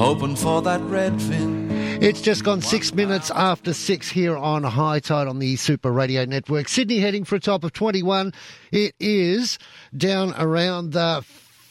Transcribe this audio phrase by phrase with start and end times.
[0.00, 2.00] Hoping for that redfin.
[2.00, 6.24] It's just gone six minutes after six here on High Tide on the Super Radio
[6.24, 6.68] Network.
[6.68, 8.32] Sydney heading for a top of 21.
[8.72, 9.58] It is
[9.94, 11.22] down around the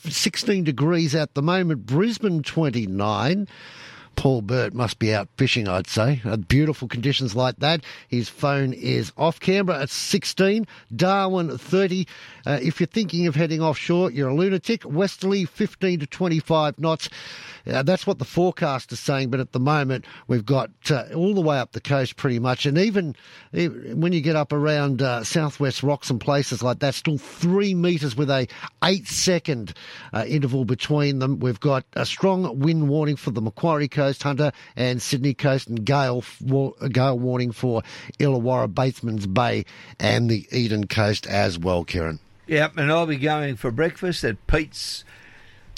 [0.04, 1.88] 16 degrees at the moment.
[1.88, 3.48] Brisbane 29.
[4.20, 6.22] Paul Burt must be out fishing, I'd say.
[6.26, 7.86] Uh, beautiful conditions like that.
[8.10, 9.40] His phone is off.
[9.40, 12.06] Canberra at 16, Darwin 30.
[12.46, 14.84] Uh, if you're thinking of heading offshore, you're a lunatic.
[14.84, 17.10] Westerly 15 to 25 knots.
[17.68, 21.34] Uh, that's what the forecast is saying, but at the moment we've got uh, all
[21.34, 23.16] the way up the coast pretty much, and even,
[23.54, 27.74] even when you get up around uh, southwest rocks and places like that, still three
[27.74, 28.48] metres with a
[28.84, 29.74] eight second
[30.14, 31.40] uh, interval between them.
[31.40, 35.86] We've got a strong wind warning for the Macquarie Coast, Hunter, and Sydney Coast, and
[35.86, 36.24] gale
[36.92, 37.84] gale warning for
[38.20, 39.66] Illawarra, Batemans Bay,
[40.00, 42.20] and the Eden Coast as well, Kieran.
[42.48, 45.04] Yep, and I'll be going for breakfast at Pete's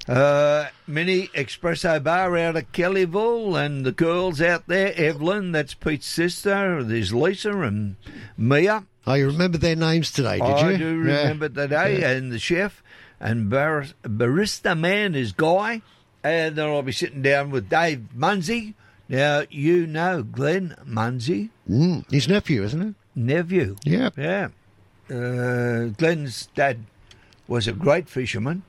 [0.08, 6.06] uh, mini espresso bar out of Kellyville, and the girls out there, Evelyn, that's Pete's
[6.08, 6.84] sister.
[6.84, 7.96] There's Lisa and
[8.38, 8.86] Mia.
[9.08, 10.78] Oh, you remember their names today, did I you?
[10.78, 11.62] do remember Yeah.
[11.64, 12.10] today, Yeah.
[12.12, 12.84] and the chef
[13.20, 15.82] and bar- barista man is Guy,
[16.24, 18.76] and then I'll be sitting down with Dave Munsey.
[19.10, 22.96] Now you know Glenn Munsey, Mm, his nephew, isn't it?
[23.16, 23.76] nephew.
[23.84, 24.10] Yeah.
[24.16, 24.50] Yeah.
[25.10, 26.86] Uh, Glenn's dad
[27.48, 28.64] was a great fisherman,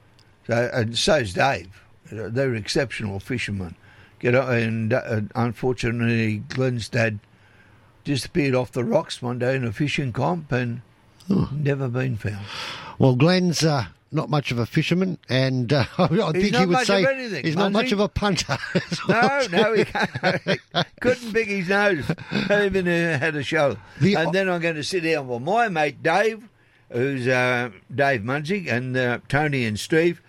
[0.47, 1.83] so, and so's Dave.
[2.11, 3.75] Uh, They're exceptional fishermen.
[4.19, 7.19] Get o- and uh, unfortunately, Glenn's dad
[8.05, 10.83] disappeared off the rocks one day in a fishing comp and
[11.53, 12.45] never been found.
[12.99, 17.05] Well, Glenn's uh, not much of a fisherman, and uh, I think he would say
[17.07, 18.59] anything, he's not much of a punter.
[19.09, 20.61] No, no, he can't.
[21.01, 22.05] couldn't pick his nose.
[22.51, 23.77] Even uh, had a show.
[24.01, 26.49] The- and then I'm going to sit down with my mate Dave,
[26.91, 30.22] who's uh, Dave Munsey, and uh, Tony and Steve.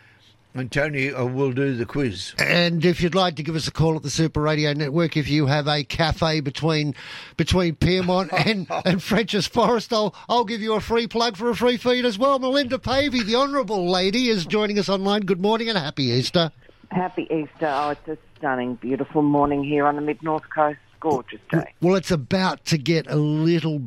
[0.55, 2.33] And Tony uh, will do the quiz.
[2.37, 5.27] And if you'd like to give us a call at the Super Radio Network, if
[5.27, 6.93] you have a cafe between
[7.37, 11.55] between Pyrmont and, and French's Forest, I'll, I'll give you a free plug for a
[11.55, 12.37] free feed as well.
[12.37, 15.21] Melinda Pavey, the Honourable Lady, is joining us online.
[15.21, 16.51] Good morning and happy Easter.
[16.91, 17.67] Happy Easter.
[17.67, 20.77] Oh, it's a stunning, beautiful morning here on the mid north coast.
[21.03, 21.73] Gorgeous day.
[21.81, 23.81] Well, it's about to get a little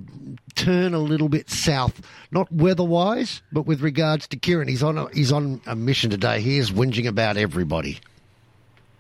[0.55, 4.69] turn a little bit south, not weather-wise, but with regards to Kieran.
[4.69, 6.43] He's on a, he's on a mission today.
[6.43, 8.01] He is whinging about everybody.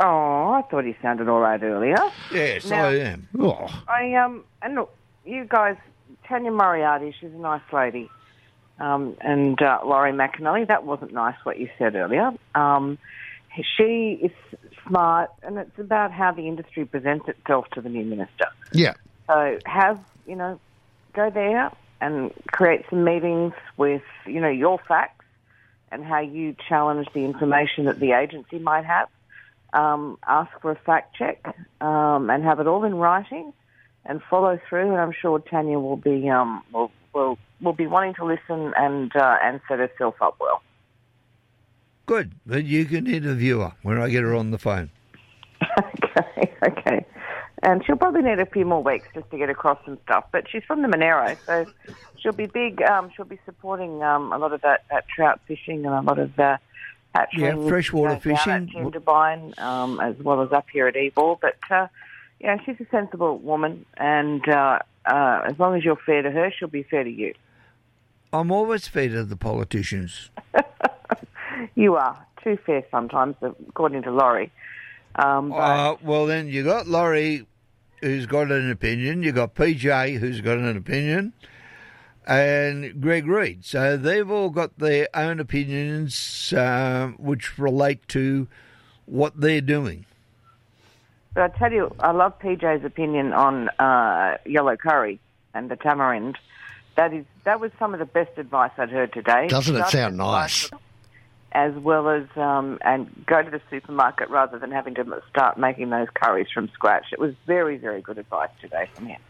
[0.00, 1.96] Oh, I thought he sounded all right earlier.
[2.32, 3.28] Yes, Now- I am.
[3.38, 4.94] Oh, I um and look,
[5.26, 5.76] you guys,
[6.26, 8.08] Tanya Moriarty, she's a nice lady,
[8.80, 10.66] um, and uh, Laurie McAnally.
[10.68, 12.32] That wasn't nice what you said earlier.
[12.54, 12.96] Um,
[13.76, 14.30] she is
[14.88, 18.46] smart, and it's about how the industry presents itself to the new minister.
[18.72, 18.94] yeah.
[19.28, 20.60] So have you know,
[21.14, 21.70] go there
[22.00, 25.24] and create some meetings with you know your facts
[25.90, 29.08] and how you challenge the information that the agency might have.
[29.72, 33.52] Um, ask for a fact check um, and have it all in writing
[34.04, 34.92] and follow through.
[34.92, 39.14] And I'm sure Tanya will be um, will, will will be wanting to listen and
[39.14, 40.62] uh, and set herself up well.
[42.06, 42.32] Good.
[42.46, 44.90] But you can interview her when I get her on the phone.
[45.78, 47.06] okay, okay.
[47.62, 50.26] And she'll probably need a few more weeks just to get across some stuff.
[50.30, 51.66] But she's from the Monaro, so
[52.18, 52.80] she'll be big.
[52.82, 56.18] Um, she'll be supporting um, a lot of that, that trout fishing and a lot
[56.18, 56.58] of uh,
[57.14, 57.42] hatchery.
[57.42, 58.68] Yeah, freshwater fishing.
[58.68, 61.38] Jindabyne, um, as well as up here at Ebor.
[61.40, 61.88] But uh,
[62.38, 66.52] yeah, she's a sensible woman, and uh, uh, as long as you're fair to her,
[66.56, 67.34] she'll be fair to you.
[68.32, 70.30] I'm always fair to the politicians.
[71.74, 74.52] You are too fair sometimes, according to Laurie.
[75.16, 77.46] Um, but Uh, well, then you got Laurie,
[78.00, 79.22] who's got an opinion.
[79.22, 81.32] You got PJ, who's got an opinion,
[82.26, 83.64] and Greg Reed.
[83.64, 88.46] So they've all got their own opinions, uh, which relate to
[89.06, 90.04] what they're doing.
[91.34, 95.20] But I tell you, I love PJ's opinion on uh, yellow curry
[95.54, 96.38] and the tamarind.
[96.96, 99.48] That is that was some of the best advice I'd heard today.
[99.48, 100.70] Doesn't it sound with nice?
[101.56, 105.88] As well as um, and go to the supermarket rather than having to start making
[105.88, 107.06] those curries from scratch.
[107.12, 109.20] It was very very good advice today from him.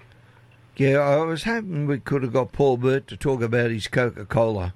[0.76, 4.26] Yeah, I was hoping we could have got Paul Burt to talk about his Coca
[4.26, 4.75] Cola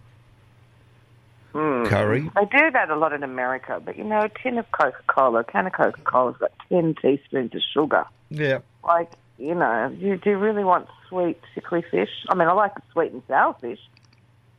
[1.52, 2.30] curry.
[2.34, 5.40] They do that a lot in America, but you know, a tin of Coca Cola,
[5.40, 8.06] a can of Coca Cola's got 10 teaspoons of sugar.
[8.30, 8.60] Yeah.
[8.84, 12.10] Like, you know, do, do you really want sweet, sickly fish?
[12.28, 13.80] I mean, I like the sweet and sour fish,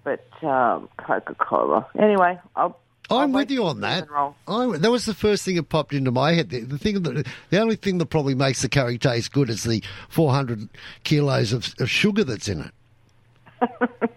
[0.04, 1.88] but um, Coca Cola.
[1.98, 2.78] Anyway, I'll.
[3.12, 4.08] I'll I'm with you on that.
[4.48, 6.50] I, that was the first thing that popped into my head.
[6.50, 9.63] The, the thing that the only thing that probably makes the curry taste good is
[9.63, 10.69] the 400
[11.04, 12.72] kilos of, of sugar that's in it.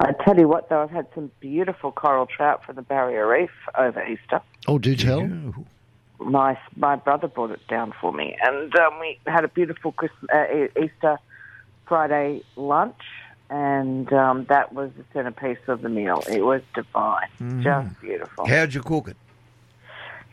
[0.00, 3.50] I tell you what, though, I've had some beautiful coral trout from the Barrier Reef
[3.76, 4.40] over Easter.
[4.66, 5.20] Oh, do tell.
[5.22, 5.66] Ooh.
[6.20, 10.30] my my brother brought it down for me, and um, we had a beautiful Christmas,
[10.32, 11.18] uh, E- Easter
[11.86, 13.00] Friday lunch,
[13.50, 16.22] and um, that was the centerpiece of the meal.
[16.30, 17.28] It was divine,
[17.62, 18.46] just beautiful.
[18.46, 19.16] How'd you cook it?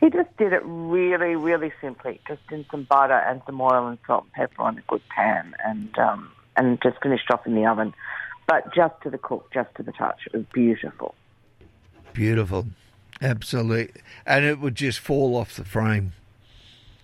[0.00, 3.98] He just did it really, really simply, just in some butter and some oil and
[4.06, 7.66] salt and pepper on a good pan, and um, and just finished off in the
[7.66, 7.94] oven,
[8.46, 10.20] but just to the cook, just to the touch.
[10.26, 11.14] It was beautiful.
[12.12, 12.66] Beautiful.
[13.22, 14.02] Absolutely.
[14.26, 16.12] And it would just fall off the frame.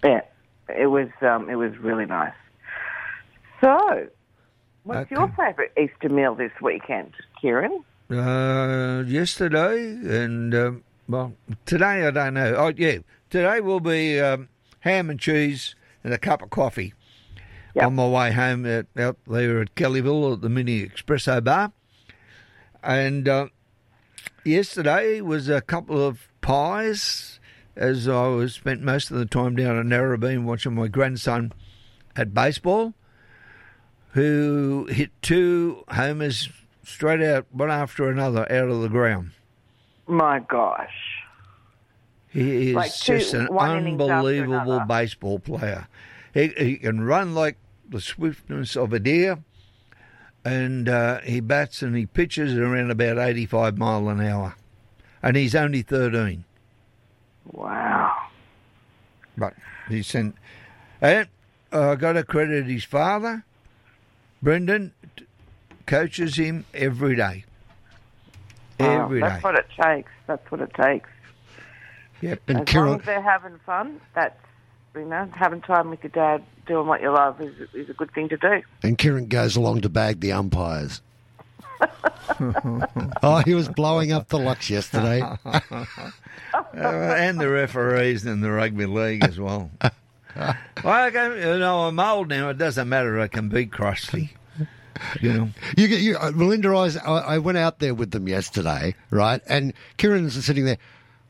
[0.04, 0.20] Yeah,
[0.68, 2.34] it was um, it was really nice.
[3.60, 4.08] So,
[4.84, 7.84] what's your favourite Easter meal this weekend, Kieran?
[8.10, 11.32] Uh, yesterday and, um, well,
[11.66, 12.54] today I don't know.
[12.56, 12.98] Oh, yeah.
[13.30, 14.48] Today will be um,
[14.80, 15.74] ham and cheese
[16.04, 16.94] and a cup of coffee
[17.74, 17.84] Yep.
[17.86, 21.72] on my way home at, out there at Kellyville at the Mini Espresso Bar.
[22.82, 23.46] And uh,
[24.44, 27.40] yesterday was a couple of pies
[27.74, 31.52] as I was spent most of the time down in Narrabeen watching my grandson
[32.14, 32.92] at baseball,
[34.12, 36.48] who hit two homers
[36.84, 39.32] straight out, one after another, out of the ground.
[40.06, 41.24] My gosh,
[42.28, 45.86] He is Like two- just an one innings after unbelievable baseball player.
[46.34, 47.56] He, he can run like
[47.88, 49.38] the swiftness of a deer,
[50.44, 54.56] and uh, he bats and he pitches at around about 85 mile an hour.
[55.22, 56.44] And he's only 13.
[57.52, 58.16] wow!
[59.36, 59.54] But
[59.88, 60.34] he sent.
[61.00, 61.28] And
[61.70, 63.44] I got to credit his father,
[64.42, 65.26] Brendan, t-
[65.86, 67.44] coaches him every day.
[68.80, 69.28] Wow, Every day.
[69.28, 70.10] that's what it takes.
[70.26, 71.08] That's what it takes.
[72.20, 72.40] Yep.
[72.48, 74.36] And as long as they're having fun, that's
[74.94, 78.12] you know having time with your dad, doing what you love is is a good
[78.12, 78.62] thing to do.
[78.82, 81.00] and Kieran goes along to bag the umpires.
[83.22, 85.22] oh, he was blowing up the Lux yesterday.
[86.74, 89.70] Uh, and the referees in the rugby league as well.
[90.36, 92.48] well, I can, you know, I'm old now.
[92.50, 93.20] It doesn't matter.
[93.20, 94.30] I can be crusty.
[95.20, 96.68] You know, You get you, uh, Melinda.
[96.68, 99.40] I, was, I, I went out there with them yesterday, right?
[99.48, 100.78] And Kieran's sitting there.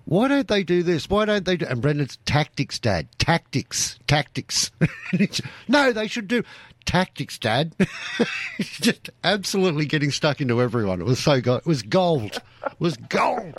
[0.05, 1.09] Why don't they do this?
[1.09, 1.67] Why don't they do?
[1.69, 3.07] And Brendan's tactics, Dad.
[3.19, 4.73] Tactics, tactics.
[5.69, 6.43] no, they should do
[6.85, 7.73] tactics, Dad.
[8.61, 11.01] Just absolutely getting stuck into everyone.
[11.01, 12.43] It was so go- It was gold.
[12.67, 13.57] It was gold.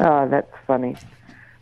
[0.00, 0.96] Oh, that's funny.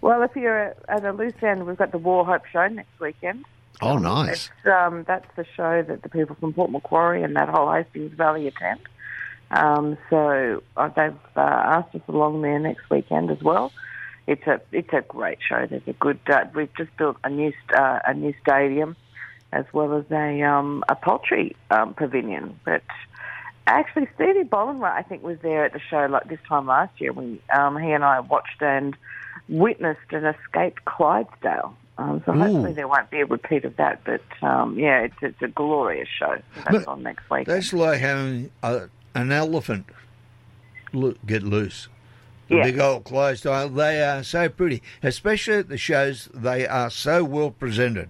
[0.01, 3.45] Well, if you're at a loose end, we've got the Wauchope show next weekend.
[3.83, 4.51] Oh, nice.
[4.65, 8.47] Um, that's the show that the people from Port Macquarie and that whole Hastings Valley
[8.47, 8.81] attend.
[9.51, 13.73] Um, so uh, they've uh, asked us along there next weekend as well.
[14.27, 15.67] It's a it's a great show.
[15.67, 16.21] There's a good.
[16.29, 18.97] Uh, we've just built a new uh, a new stadium,
[19.53, 22.61] as well as a um, a poultry um, pavilion.
[22.65, 22.83] But
[23.67, 27.13] actually, Stevie Bollenway, I think, was there at the show like this time last year
[27.13, 28.95] when um, he and I watched and
[29.49, 31.77] witnessed an escaped Clydesdale.
[31.99, 32.75] Um, so hopefully Ooh.
[32.75, 34.01] there won't be a repeat of that.
[34.05, 36.37] But um, yeah, it's, it's a glorious show.
[36.55, 37.47] So that's But- on next week.
[37.47, 39.87] that's like having a, an elephant
[40.93, 41.89] lo- get loose.
[42.49, 42.63] The Yeah.
[42.65, 43.69] big old Clydesdale.
[43.69, 46.29] They are so pretty, especially at the shows.
[46.35, 48.09] They are so well presented.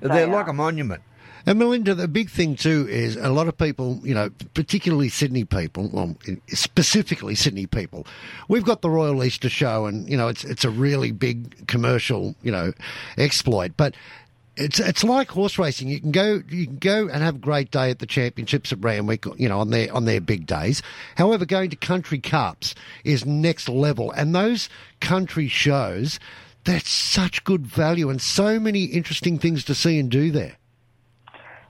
[0.00, 1.02] They're They like a monument.
[1.46, 5.44] And Melinda, the big thing too is a lot of people, you know, particularly Sydney
[5.44, 6.16] people, well,
[6.48, 8.06] specifically Sydney people,
[8.48, 12.34] we've got the Royal Easter Show, and you know, it's it's a really big commercial,
[12.42, 12.72] you know,
[13.18, 13.94] exploit, but.
[14.56, 15.88] It's it's like horse racing.
[15.88, 18.78] You can go you can go and have a great day at the championships at
[18.78, 20.80] Randwick, you know, on their on their big days.
[21.16, 22.72] However, going to country cups
[23.02, 24.68] is next level, and those
[25.00, 26.20] country shows,
[26.62, 30.56] that's such good value and so many interesting things to see and do there.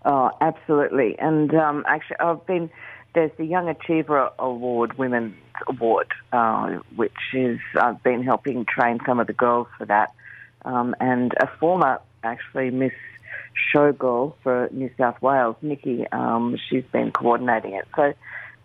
[0.05, 1.19] Oh, absolutely.
[1.19, 2.71] And um, actually, I've been
[3.15, 5.37] there's the Young Achiever Award, Women's
[5.69, 10.13] Award, uh, which is I've been helping train some of the girls for that,
[10.65, 12.93] um, and a former actually Miss
[13.73, 17.87] Showgirl for New South Wales, Nikki, um, she's been coordinating it.
[17.95, 18.13] So,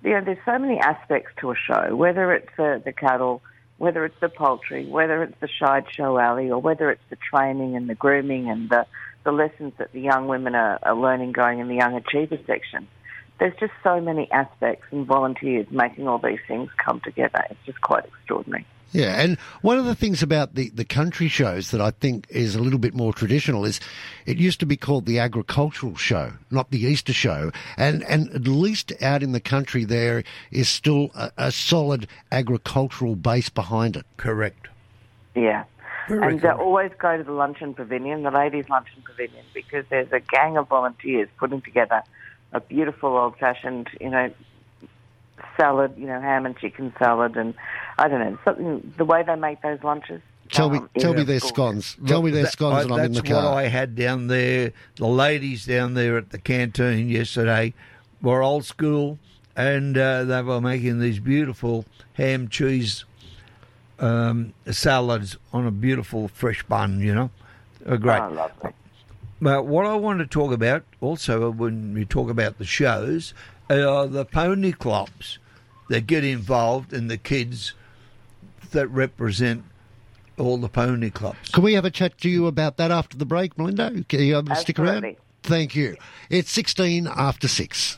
[0.03, 3.41] you know, there's so many aspects to a show, whether it's uh, the cattle.
[3.77, 7.77] Whether it's the poultry, whether it's the Shide Show Alley, or whether it's the training
[7.77, 8.85] and the grooming and the
[9.23, 12.87] the lessons that the young women are, are learning going in the Young Achievers section.
[13.39, 17.45] There's just so many aspects and volunteers making all these things come together.
[17.49, 18.65] It's just quite extraordinary.
[18.91, 22.55] Yeah, and one of the things about the, the country shows that I think is
[22.55, 23.79] a little bit more traditional is
[24.25, 27.51] it used to be called the agricultural show, not the Easter show.
[27.77, 33.15] And, and at least out in the country, there is still a, a solid agricultural
[33.15, 34.05] base behind it.
[34.17, 34.67] Correct.
[35.35, 35.65] Yeah.
[36.07, 36.65] Very and uh, cool.
[36.65, 40.67] always go to the luncheon pavilion, the ladies' luncheon pavilion, because there's a gang of
[40.67, 42.03] volunteers putting together
[42.53, 44.31] a beautiful old-fashioned, you know,
[45.57, 47.53] salad, you know, ham and chicken salad, and
[47.97, 48.93] I don't know something.
[48.97, 50.21] The way they make those lunches.
[50.49, 51.95] Tell me, um, tell me their scones.
[52.07, 53.53] Tell me their That- scones, I- and I'm in the That's what.
[53.53, 54.71] I had down there.
[54.95, 57.73] The ladies down there at the canteen yesterday
[58.21, 59.19] were old school,
[59.55, 63.05] and uh, they were making these beautiful ham cheese
[63.99, 66.99] um, salads on a beautiful fresh bun.
[66.99, 67.29] You know,
[67.81, 68.21] They were great.
[68.21, 68.71] Oh, lovely.
[69.41, 73.33] But what I want to talk about also when we talk about the shows
[73.69, 75.39] are the pony clubs
[75.89, 77.73] that get involved and the kids
[78.71, 79.63] that represent
[80.37, 81.49] all the pony clubs.
[81.49, 84.03] Can we have a chat to you about that after the break, Melinda?
[84.07, 84.89] Can you able to stick around?
[84.97, 85.17] Absolutely.
[85.43, 85.95] Thank you.
[86.29, 87.97] It's 16 after 6.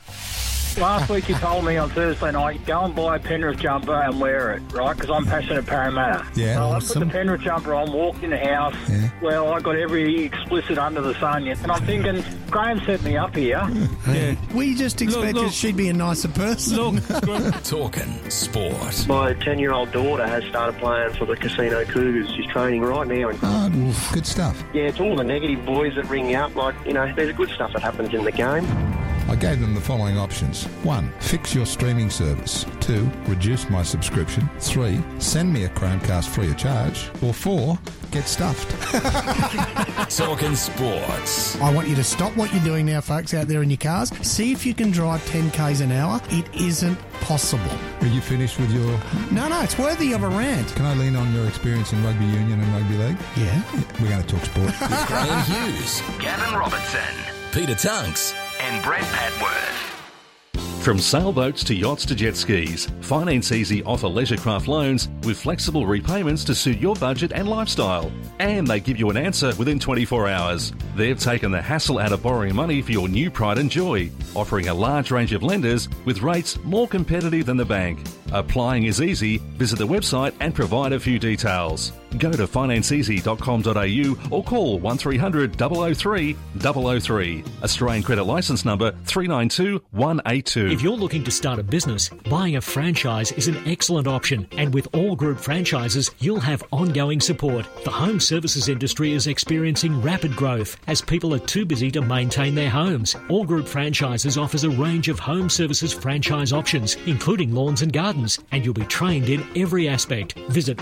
[0.78, 4.20] Last week you told me on Thursday night, go and buy a Penrith jumper and
[4.20, 4.96] wear it, right?
[4.96, 6.25] Because I'm passionate Parramatta.
[6.34, 8.75] Yeah, So I put the Penrith jumper on, walked in the house.
[8.90, 9.10] Yeah.
[9.22, 11.62] Well, I got every explicit under the sun, yet.
[11.62, 13.62] and I'm thinking, Graham set me up here.
[14.12, 14.36] Yeah.
[14.54, 15.54] We just expected look.
[15.54, 16.98] she'd be a nicer person.
[17.63, 19.08] Talking sport.
[19.08, 22.30] My 10 year old daughter has started playing for the Casino Cougars.
[22.36, 23.30] She's training right now.
[23.30, 24.62] And Oh, good stuff.
[24.74, 26.56] yeah, it's all the negative boys that ring out.
[26.56, 28.66] Like, you know, there's good stuff that happens in the game.
[29.32, 30.66] I gave them the following options.
[30.84, 32.66] One, fix your streaming service.
[32.82, 34.50] Two, reduce my subscription.
[34.60, 37.10] Three, send me a Chromecast free of charge.
[37.24, 37.80] Or four,
[38.12, 38.70] get stuffed.
[40.18, 41.56] Talking sports.
[41.62, 44.10] I want you to stop what you're doing now, folks, out there in your cars.
[44.22, 46.20] See if you can drive 10 k's an hour.
[46.32, 47.72] It isn't possible.
[48.02, 49.00] Are you finished with your.
[49.32, 50.76] No, no, it's worthy of a rant.
[50.76, 53.18] Can I lean on your experience in rugby union and rugby league?
[53.38, 53.64] Yeah.
[54.02, 54.74] We're going to talk sport.
[55.08, 59.82] Graham Hughes, Gavin Robertson Peter Tunks, and Brett Patworth.
[60.84, 66.44] From sailboats to yachts to jet skis, Finance Easy offer leisurecraft loans with flexible repayments
[66.46, 68.12] to suit your budget and lifestyle.
[68.39, 70.74] And they give you an answer within 24 hours.
[70.96, 74.70] They've taken the hassle out of borrowing money for your new pride and joy, offering
[74.70, 78.00] a large range of lenders with rates more competitive than the bank.
[78.32, 79.38] Applying is easy.
[79.58, 81.94] Visit the website and provide a few details.
[82.18, 85.56] Go to financeeasy.com.au or call 1300
[85.96, 87.44] 003 003.
[87.63, 90.68] Australian credit license number 392 182.
[90.68, 94.48] If you're looking to start a business, buying a franchise is an excellent option.
[94.58, 97.65] And with all group franchises, you'll have ongoing support.
[97.84, 102.56] The home services industry is experiencing rapid growth as people are too busy to maintain
[102.56, 103.15] their homes.
[103.30, 108.39] All Group Franchises offers a range of home services franchise options, including lawns and gardens,
[108.51, 110.34] and you'll be trained in every aspect.
[110.50, 110.77] Visit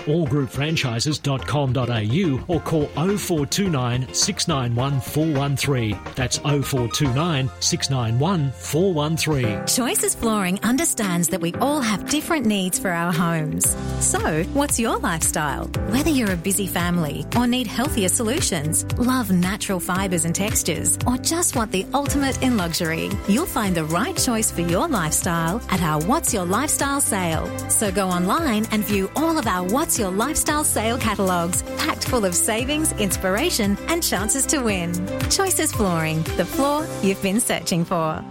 [1.22, 5.98] allgroupfranchises.com.au or call 0429 691 413.
[6.14, 9.66] That's 0429 691 413.
[9.66, 13.76] Choices Flooring understands that we all have different needs for our homes.
[14.00, 15.66] So, what's your lifestyle?
[15.90, 21.16] Whether you're a busy family or need healthier solutions, love natural fibres and textures, or
[21.18, 25.82] just want the ultimate in luxury, you'll find the right choice for your lifestyle at
[25.82, 27.46] our What's Your Lifestyle sale.
[27.68, 32.24] So go online and view all of our What's Your Lifestyle sale catalogues, packed full
[32.24, 34.92] of savings, inspiration, and chances to win.
[35.28, 38.24] Choices Flooring, the floor you've been searching for.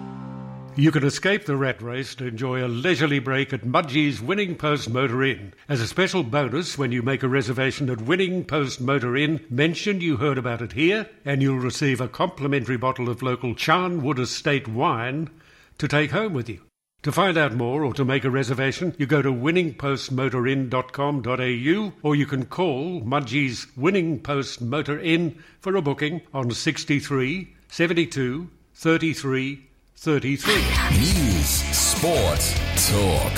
[0.77, 4.89] You can escape the rat race to enjoy a leisurely break at Mudgee's Winning Post
[4.89, 5.53] Motor Inn.
[5.67, 9.99] As a special bonus, when you make a reservation at Winning Post Motor Inn, mention
[9.99, 14.69] you heard about it here, and you'll receive a complimentary bottle of local Charnwood Estate
[14.69, 15.29] wine
[15.79, 16.68] to take home with you.
[17.03, 22.25] To find out more or to make a reservation, you go to winningpostmotorin.com.au or you
[22.25, 29.65] can call Mudgee's Winning Post Motor Inn for a booking on 63 72 33
[29.95, 30.53] 33.
[30.97, 32.41] News, sport,
[32.75, 33.31] talk.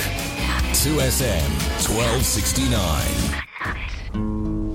[0.73, 1.47] 2SM
[1.87, 4.70] 1269.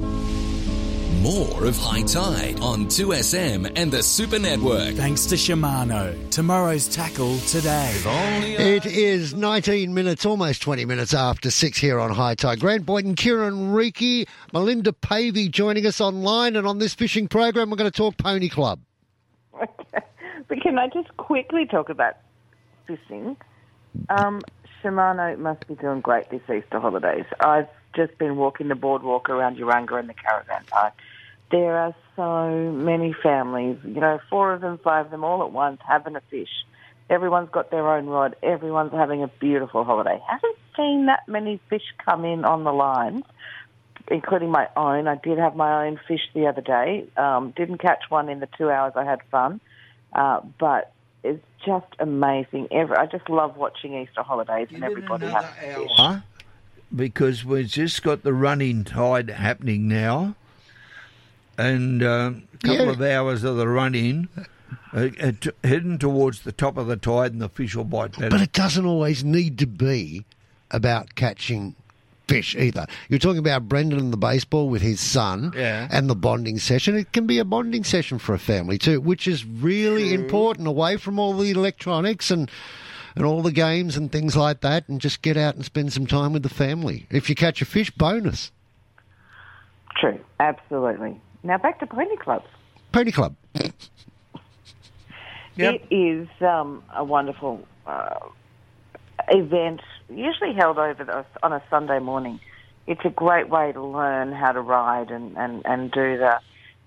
[1.26, 4.94] More of High Tide on 2SM and the Super Network.
[4.94, 6.30] Thanks to Shimano.
[6.30, 7.92] Tomorrow's tackle today.
[8.56, 12.60] It is 19 minutes, almost 20 minutes after 6 here on High Tide.
[12.60, 16.54] Grant Boyton, Kieran Reiki, Melinda Pavey joining us online.
[16.54, 18.78] And on this fishing program, we're going to talk Pony Club.
[20.48, 22.18] But can I just quickly talk about
[22.86, 23.36] fishing?
[24.10, 24.42] Um,
[24.80, 27.24] Shimano must be doing great this Easter holidays.
[27.40, 27.66] I've
[27.96, 30.92] just been walking the boardwalk around Urunga and the caravan park.
[31.50, 35.52] There are so many families, you know, four of them, five of them all at
[35.52, 36.48] once having a fish.
[37.08, 38.34] Everyone's got their own rod.
[38.42, 40.20] Everyone's having a beautiful holiday.
[40.28, 43.24] Haven't seen that many fish come in on the lines,
[44.08, 45.06] including my own.
[45.06, 47.06] I did have my own fish the other day.
[47.16, 49.60] Um, didn't catch one in the two hours I had fun,
[50.12, 52.68] uh, but it's just amazing.
[52.72, 55.90] Every, I just love watching Easter holidays and everybody having fish.
[55.96, 56.20] Huh?
[56.94, 60.34] Because we've just got the running tide happening now,
[61.58, 62.92] and um, a couple Yeah.
[62.92, 64.28] of hours of the run-in,
[64.92, 68.12] uh, uh, t- heading towards the top of the tide, and the fish will bite
[68.12, 68.30] better.
[68.30, 70.24] But it doesn't always need to be
[70.70, 71.74] about catching
[72.28, 72.86] fish either.
[73.08, 75.86] You're talking about Brendan and the baseball with his son Yeah.
[75.92, 76.96] and the bonding session.
[76.96, 80.96] It can be a bonding session for a family too, which is really important away
[80.96, 82.50] from all the electronics and
[83.14, 86.06] and all the games and things like that and just get out and spend some
[86.06, 87.06] time with the family.
[87.10, 88.50] If you catch a fish, bonus.
[89.98, 91.18] True, absolutely.
[91.46, 92.46] Now back to pony clubs.
[92.92, 93.36] Pony Club.
[95.56, 98.18] It is um, a wonderful uh,
[99.28, 102.40] event, usually held over the, on a Sunday morning.
[102.86, 106.40] It's a great way to learn how to ride and, and, and do the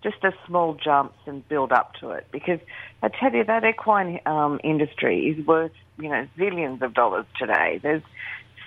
[0.04, 2.28] just the small jumps and build up to it.
[2.32, 2.60] Because
[3.01, 7.80] I tell you, that equine um, industry is worth you know zillions of dollars today.
[7.82, 8.04] There's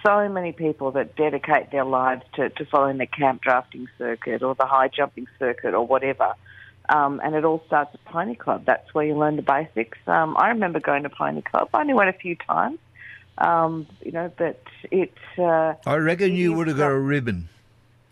[0.02, 4.54] so many people that dedicate their lives to, to following the camp drafting circuit or
[4.54, 6.34] the high jumping circuit or whatever.
[6.88, 8.64] Um, and it all starts at Pony Club.
[8.66, 9.98] That's where you learn the basics.
[10.06, 11.68] Um, I remember going to Pony Club.
[11.72, 12.78] I only went a few times,
[13.38, 15.14] um, you know, but it.
[15.38, 17.48] Uh, I reckon it you would have got a ribbon.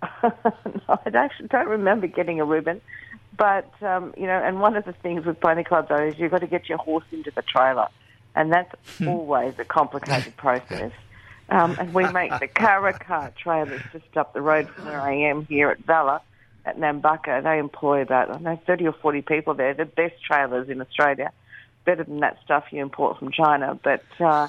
[0.22, 0.32] no,
[0.88, 2.80] I actually don't remember getting a ribbon.
[3.36, 6.30] But, um, you know, and one of the things with Pony Club, though, is you've
[6.30, 7.88] got to get your horse into the trailer.
[8.36, 8.74] And that's
[9.06, 10.92] always a complicated process.
[11.50, 15.46] Um, and we make the Caracar trailers just up the road from where I am
[15.46, 16.22] here at Valla,
[16.64, 17.42] at Nambucca.
[17.42, 19.74] They employ about, I don't know, 30 or 40 people there.
[19.74, 21.32] The best trailers in Australia.
[21.84, 23.78] Better than that stuff you import from China.
[23.82, 24.46] But, uh,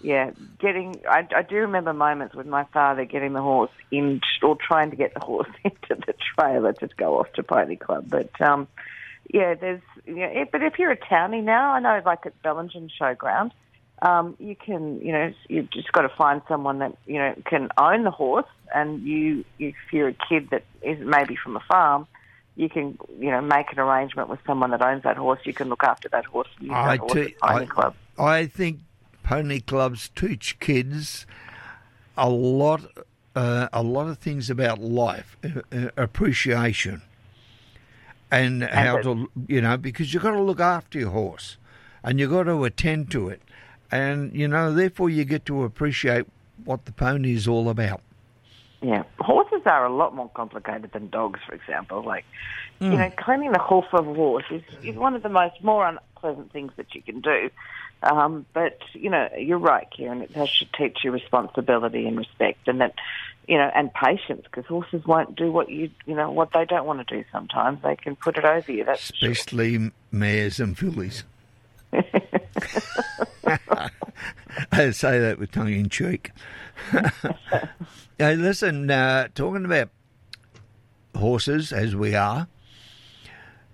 [0.00, 0.30] yeah,
[0.60, 4.90] getting, I, I do remember moments with my father getting the horse in, or trying
[4.90, 8.06] to get the horse into the trailer to go off to Pony Club.
[8.08, 8.68] But, um,
[9.32, 13.50] yeah, there's, eh, but if you're a townie now, I know like at Bellingen Showground,
[14.04, 17.70] um, you can, you know, you've just got to find someone that, you know, can
[17.78, 22.06] own the horse and you, if you're a kid that is maybe from a farm,
[22.54, 25.40] you can, you know, make an arrangement with someone that owns that horse.
[25.44, 26.48] You can look after that horse.
[26.60, 27.94] and I, horse at Pony I, Club.
[28.18, 28.80] I think
[29.22, 31.26] pony clubs teach kids
[32.16, 32.82] a lot,
[33.34, 37.00] uh, a lot of things about life, uh, uh, appreciation,
[38.30, 41.56] and how it- to, you know, because you've got to look after your horse,
[42.02, 43.42] and you've got to attend to it,
[43.90, 46.26] and you know, therefore, you get to appreciate
[46.64, 48.00] what the pony is all about.
[48.82, 52.02] Yeah, horses are a lot more complicated than dogs, for example.
[52.02, 52.24] Like,
[52.80, 52.98] you Mm.
[52.98, 56.52] know, cleaning the hoof of a horse is, is one of the most more unpleasant
[56.52, 57.50] things that you can do.
[58.02, 60.20] Um, but you know, you're right, Kieran.
[60.20, 62.94] It does should teach you responsibility and respect, and that
[63.48, 66.86] you know, and patience, because horses won't do what you you know what they don't
[66.86, 67.24] want to do.
[67.32, 68.84] Sometimes they can put it over you.
[68.84, 71.24] That's especially mares and fillies.
[74.72, 76.30] I say that with tongue in cheek.
[78.18, 79.90] hey, listen, uh, talking about
[81.16, 82.48] horses as we are,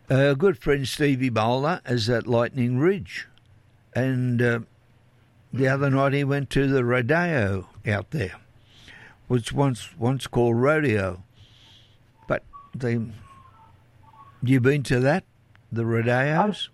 [0.09, 3.29] a good friend Stevie Bowler is at Lightning Ridge,
[3.95, 4.61] and uh,
[5.53, 8.37] the other night he went to the rodeo out there,
[9.29, 11.23] which once once called rodeo,
[12.27, 12.43] but
[12.75, 13.01] they.
[14.43, 15.25] You been to that,
[15.73, 16.69] the rodeos?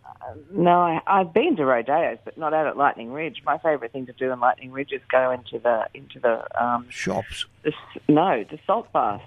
[0.50, 3.42] No, I, I've been to rodeos, but not out at Lightning Ridge.
[3.44, 6.87] My favourite thing to do in Lightning Ridge is go into the into the um,
[6.90, 7.46] Shops.
[7.62, 7.72] the,
[8.09, 9.22] no, the salt bath.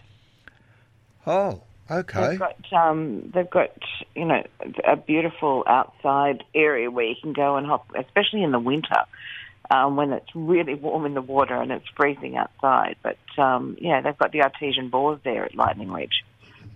[1.25, 2.29] Oh, okay.
[2.29, 3.71] They've got um, they've got
[4.15, 4.43] you know
[4.85, 9.05] a beautiful outside area where you can go and hop, especially in the winter
[9.71, 12.95] um, when it's really warm in the water and it's freezing outside.
[13.03, 16.23] But um, yeah, they've got the artesian bores there at Lightning Ridge,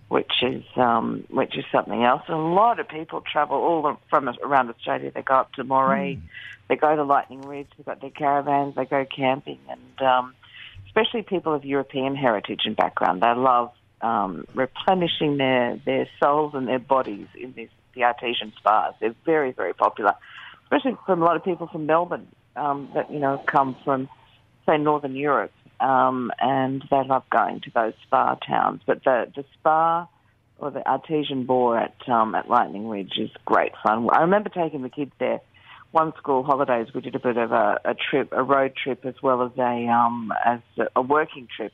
[0.08, 2.22] which is um, which is something else.
[2.28, 5.10] And a lot of people travel all from around Australia.
[5.14, 6.20] They go up to Moree,
[6.68, 7.68] they go to Lightning Ridge.
[7.76, 8.74] They've got their caravans.
[8.74, 10.34] They go camping, and um,
[10.86, 16.68] especially people of European heritage and background, they love um, replenishing their, their souls and
[16.68, 18.94] their bodies in this, the artesian spas.
[19.00, 20.14] They're very, very popular,
[20.64, 24.08] especially from a lot of people from Melbourne um, that, you know, come from,
[24.66, 25.52] say, Northern Europe,
[25.84, 28.80] um, and they love going to those spa towns.
[28.86, 30.08] But the, the spa
[30.58, 34.08] or the artesian bore at, um, at Lightning Ridge is great fun.
[34.10, 35.40] I remember taking the kids there
[35.94, 39.14] one school holidays we did a bit of a, a trip, a road trip, as
[39.22, 40.58] well as a um, as
[40.96, 41.72] a, working trip,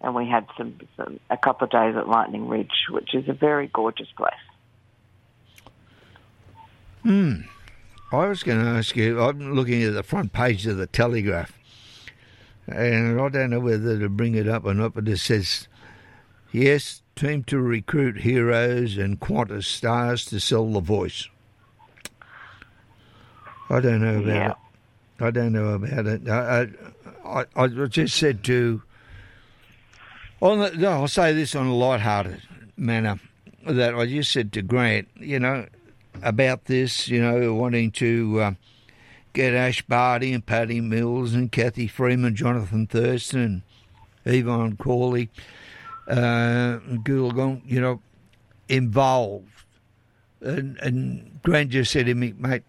[0.00, 3.32] and we had some, some a couple of days at Lightning Ridge, which is a
[3.32, 4.34] very gorgeous place.
[7.02, 7.40] Hmm.
[8.12, 9.20] I was going to ask you.
[9.20, 11.55] I'm looking at the front page of the Telegraph,
[12.66, 15.68] and I don't know whether to bring it up or not, but it says,
[16.52, 21.28] "Yes, team to recruit heroes and Qantas stars to sell the voice."
[23.68, 24.50] I don't know about Yeah.
[24.50, 24.56] it.
[25.18, 26.28] I don't know about it.
[26.28, 26.68] I,
[27.24, 28.82] I, I, just said to.
[30.40, 32.42] On the, no, I'll say this on a light-hearted
[32.76, 33.18] manner
[33.66, 35.66] that I just said to Grant, you know,
[36.22, 38.52] about this, you know, wanting to uh,
[39.36, 43.62] get Ash Barty and Patty Mills and Cathy Freeman, Johnathan Thurston,
[44.24, 45.28] Evonne Cawley,
[46.08, 48.00] uh, Goolagong, you know,
[48.68, 49.52] involved.
[50.40, 52.62] And, and just said to me, mate,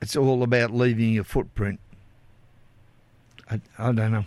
[0.00, 1.80] it's all about leaving your footprint.
[3.50, 4.24] I, I don't know.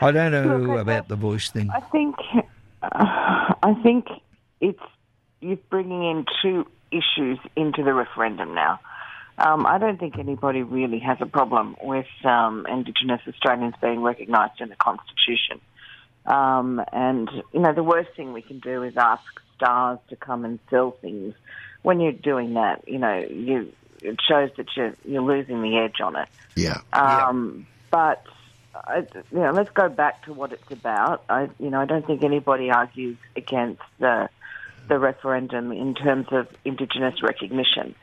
[0.00, 1.68] I don't know Look, I- about the voice thing.
[1.74, 2.16] I think
[2.82, 2.88] uh,
[3.62, 4.06] I think
[4.60, 4.80] it's
[5.40, 8.80] you're bringing in two issues into the referendum now.
[9.38, 14.60] Um, I don't think anybody really has a problem with um, Indigenous Australians being recognised
[14.60, 15.60] in the Constitution.
[16.26, 19.22] Um, and you know, the worst thing we can do is ask
[19.56, 21.34] stars to come and sell things.
[21.82, 23.72] When you're doing that, you know, you
[24.02, 26.28] it shows that you're you're losing the edge on it.
[26.56, 26.80] Yeah.
[26.92, 28.24] Um, But
[28.74, 31.24] I, you know, let's go back to what it's about.
[31.28, 34.28] I, you know, I don't think anybody argues against the
[34.88, 37.94] the referendum in terms of Indigenous recognition.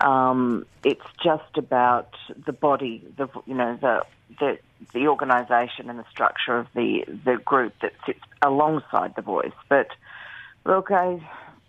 [0.00, 2.14] Um, it's just about
[2.46, 4.02] the body, the you know the
[4.38, 4.58] the
[4.92, 9.52] the organisation and the structure of the the group that sits alongside the voice.
[9.68, 9.88] But
[10.64, 11.20] look, I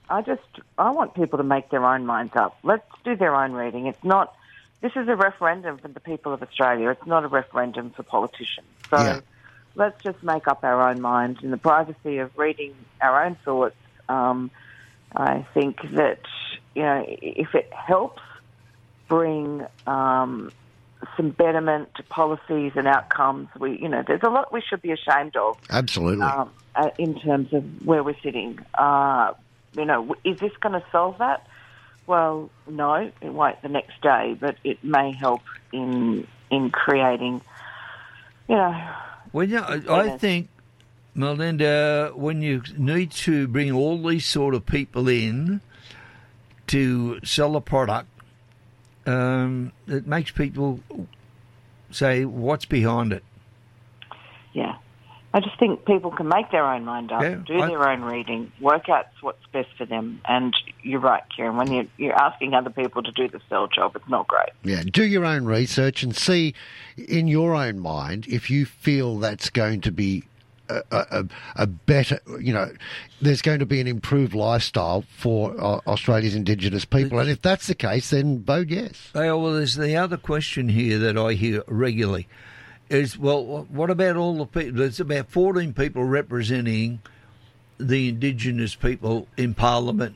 [0.09, 0.41] I just
[0.77, 2.57] I want people to make their own minds up.
[2.63, 3.87] Let's do their own reading.
[3.87, 4.33] It's not.
[4.81, 6.89] This is a referendum for the people of Australia.
[6.89, 8.65] It's not a referendum for politicians.
[8.89, 9.21] So
[9.75, 13.75] let's just make up our own minds in the privacy of reading our own thoughts.
[14.09, 14.51] Um,
[15.15, 16.21] I think that
[16.75, 18.21] you know if it helps
[19.07, 20.51] bring um,
[21.17, 24.91] some betterment to policies and outcomes, we you know there's a lot we should be
[24.91, 26.25] ashamed of Absolutely.
[26.25, 28.59] um, uh, in terms of where we're sitting.
[28.73, 29.33] Uh,
[29.73, 31.47] you know, is this going to solve that?
[32.07, 37.41] Well, no, it won't the next day, but it may help in in creating,
[38.49, 38.89] you know,
[39.31, 40.49] Well, yeah, I, I think,
[41.15, 45.61] Melinda, when you need to bring all these sort of people in
[46.71, 48.07] to sell a product,
[49.05, 50.79] um, it makes people
[51.91, 53.23] say, "What's behind it?"
[54.53, 54.75] yeah.
[55.33, 58.01] I just think people can make their own mind up, Yeah, do I- their own
[58.01, 60.19] reading, work out what's best for them.
[60.27, 60.53] And
[60.83, 61.55] you're right, Kieran.
[61.55, 64.49] When you're, you're asking other people to do the sell job, it's not great.
[64.65, 66.53] Yeah, do your own research and see
[66.97, 70.25] in your own mind if you feel that's going to be
[70.91, 72.71] a, a, a better, you know,
[73.21, 77.19] there's going to be an improved lifestyle for uh, Australia's Indigenous people.
[77.19, 79.09] And if that's the case, then vote yes.
[79.15, 82.27] Oh, well, there's the other question here that I hear regularly
[82.89, 84.79] is, well, what about all the people?
[84.79, 87.01] There's about 14 people representing
[87.77, 90.15] the Indigenous people in Parliament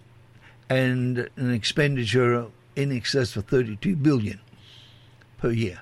[0.69, 4.39] and an expenditure in excess of 32 billion
[5.37, 5.79] per year.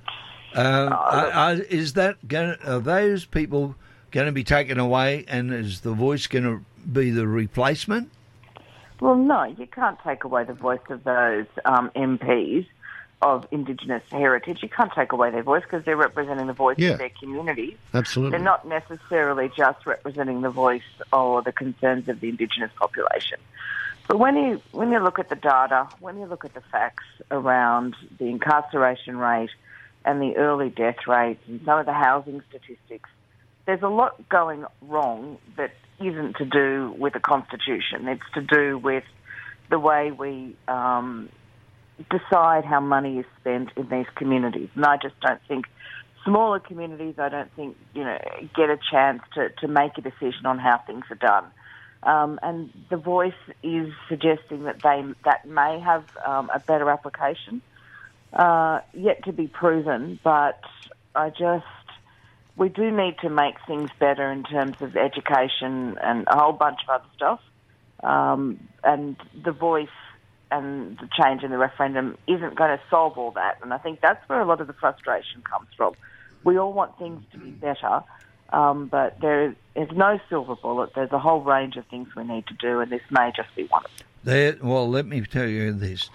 [0.55, 3.75] Um, are- are- is that going are those people
[4.13, 8.10] going to be taken away and is the voice going to be the replacement?
[9.02, 12.65] Well, no, you can't take away the voice of those um, MPs
[13.21, 14.62] of Indigenous heritage.
[14.62, 16.91] You can't take away their voice because they're representing the voice Yeah.
[16.91, 17.76] of their communities.
[17.93, 18.38] Absolutely.
[18.38, 23.39] They're not necessarily just representing the voice or the concerns of the Indigenous population.
[24.08, 27.06] But when you when you look at the data, when you look at the facts
[27.32, 29.49] around the incarceration rate
[30.06, 33.10] and the early death rates and some of the housing statistics,
[33.65, 38.08] there's a lot going wrong that isn't to do with the constitution.
[38.08, 39.04] It's to do with
[39.69, 41.30] the way we um,
[42.10, 44.69] decide how money is spent in these communities.
[44.76, 45.65] And I just don't think
[46.26, 48.17] smaller communities, I don't think, you know,
[48.56, 51.45] get a chance to, to make a decision on how things are done.
[52.04, 57.62] Um, and the voice is suggesting that they that may have um, a better application,
[58.34, 60.19] uh, yet to be proven.
[60.21, 60.60] But
[61.15, 61.65] I just
[62.55, 66.79] we do need to make things better in terms of education and a whole bunch
[66.87, 67.39] of other stuff.
[68.03, 69.87] Um, and the voice
[70.51, 73.57] and the change in the referendum isn't going to solve all that.
[73.63, 75.93] And I think that's where a lot of the frustration comes from.
[76.43, 78.03] We all want things to be better,
[78.49, 80.91] um, but there is no silver bullet.
[80.93, 83.63] There's a whole range of things we need to do, and this may just be
[83.63, 84.07] one of them.
[84.25, 86.09] There, well, let me tell you this: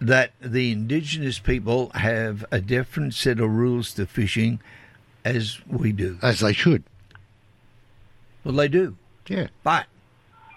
[0.00, 4.60] that the indigenous people have a different set of rules to fishing,
[5.34, 6.18] as we do.
[6.22, 6.84] As they should.
[8.44, 8.96] Well, they do.
[9.28, 9.48] Yeah.
[9.64, 9.86] But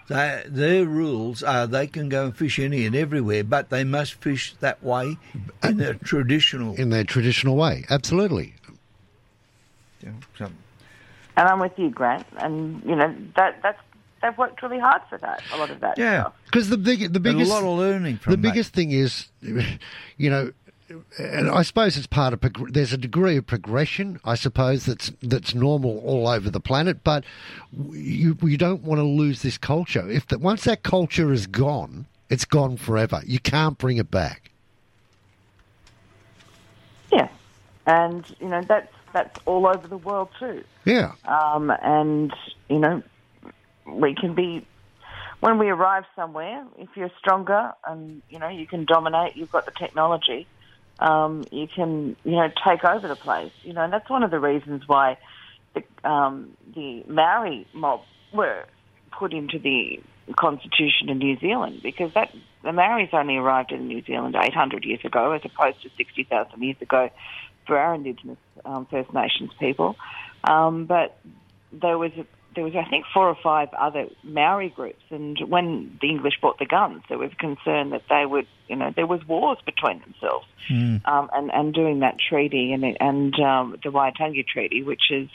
[0.08, 4.14] They, their rules are they can go and fish any and everywhere, but they must
[4.16, 5.18] fish that way
[5.64, 6.76] in their traditional.
[6.76, 8.54] In their traditional way, absolutely.
[10.04, 10.52] Yeah, so-
[11.38, 12.26] And I'm with you, Grant.
[12.38, 13.80] And you know that that's
[14.22, 15.42] they've worked really hard for that.
[15.54, 15.98] A lot of that.
[15.98, 18.42] Yeah, Because the big, the And a lot of learning from the that.
[18.44, 19.30] biggest thing is,
[20.18, 20.52] you know,
[21.18, 25.12] and I suppose it's part of prog- there's a degree of progression, I suppose that's
[25.22, 27.24] that's normal all over the planet, but
[27.92, 30.10] you you don't want to lose this culture.
[30.10, 33.22] If that once that culture is gone, it's gone forever.
[33.26, 34.52] You can't bring it back.
[37.12, 37.30] Yeah,
[37.86, 40.64] and you know that's that's all over the world too.
[40.86, 41.14] Yeah.
[41.26, 42.34] Um, and
[42.70, 43.04] you know
[43.86, 44.66] we can be
[45.40, 46.66] when we arrive somewhere.
[46.78, 50.48] If you're stronger and you know you can dominate, you've got the technology.
[51.00, 53.52] Um, you can you know take over the place.
[53.64, 55.18] You know, and that's one of the reasons why
[55.74, 58.02] the um, the Maori mob
[58.34, 58.66] were
[59.12, 60.02] put into the
[60.36, 62.34] constitution of New Zealand because that
[62.64, 66.76] the Maoris only arrived in New Zealand 800 years ago, as opposed to 60,000 years
[66.82, 67.10] ago
[67.66, 69.96] for our Indigenous um, First Nations people.
[70.44, 71.18] Um, but
[71.72, 72.12] there was
[72.56, 76.60] there was I think four or five other Maori groups, and when the English brought
[76.60, 80.46] the guns, there was concern that they would you know there was wars between themselves
[81.06, 85.30] um, and, and doing that treaty and, and um, the Waitangi Treaty, which is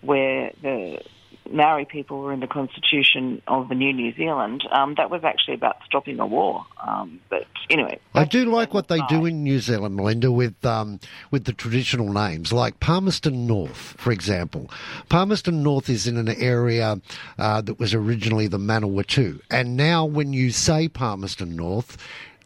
[0.00, 1.02] where the
[1.50, 5.54] Maori people were in the constitution of the new New Zealand, um, that was actually
[5.54, 6.64] about stopping a war.
[6.86, 11.00] Um, but anyway, I do like what they do in New Zealand, Melinda, with um,
[11.30, 14.70] with the traditional names, like Palmerston North, for example.
[15.08, 17.00] Palmerston North is in an area
[17.38, 21.96] uh, that was originally the Manawatu, and now when you say Palmerston North,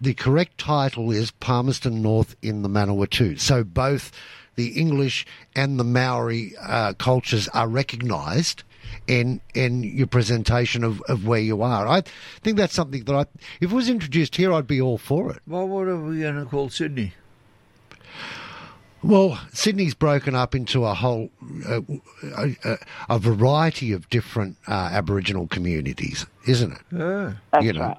[0.01, 3.39] the correct title is Palmerston North in the Manawatu.
[3.39, 4.13] So both
[4.57, 8.63] the English and the Maori uh, cultures are recognised
[9.07, 11.87] in in your presentation of, of where you are.
[11.87, 12.03] I
[12.43, 13.21] think that's something that I,
[13.61, 15.43] if it was introduced here, I'd be all for it.
[15.47, 17.15] Well, what are we going to call Sydney?
[19.03, 21.29] Well, Sydney's broken up into a whole,
[21.69, 21.83] uh,
[22.39, 22.79] a, a,
[23.11, 26.79] a variety of different uh, Aboriginal communities, isn't it?
[26.91, 27.35] Yeah.
[27.53, 27.81] That's you know.
[27.81, 27.99] right.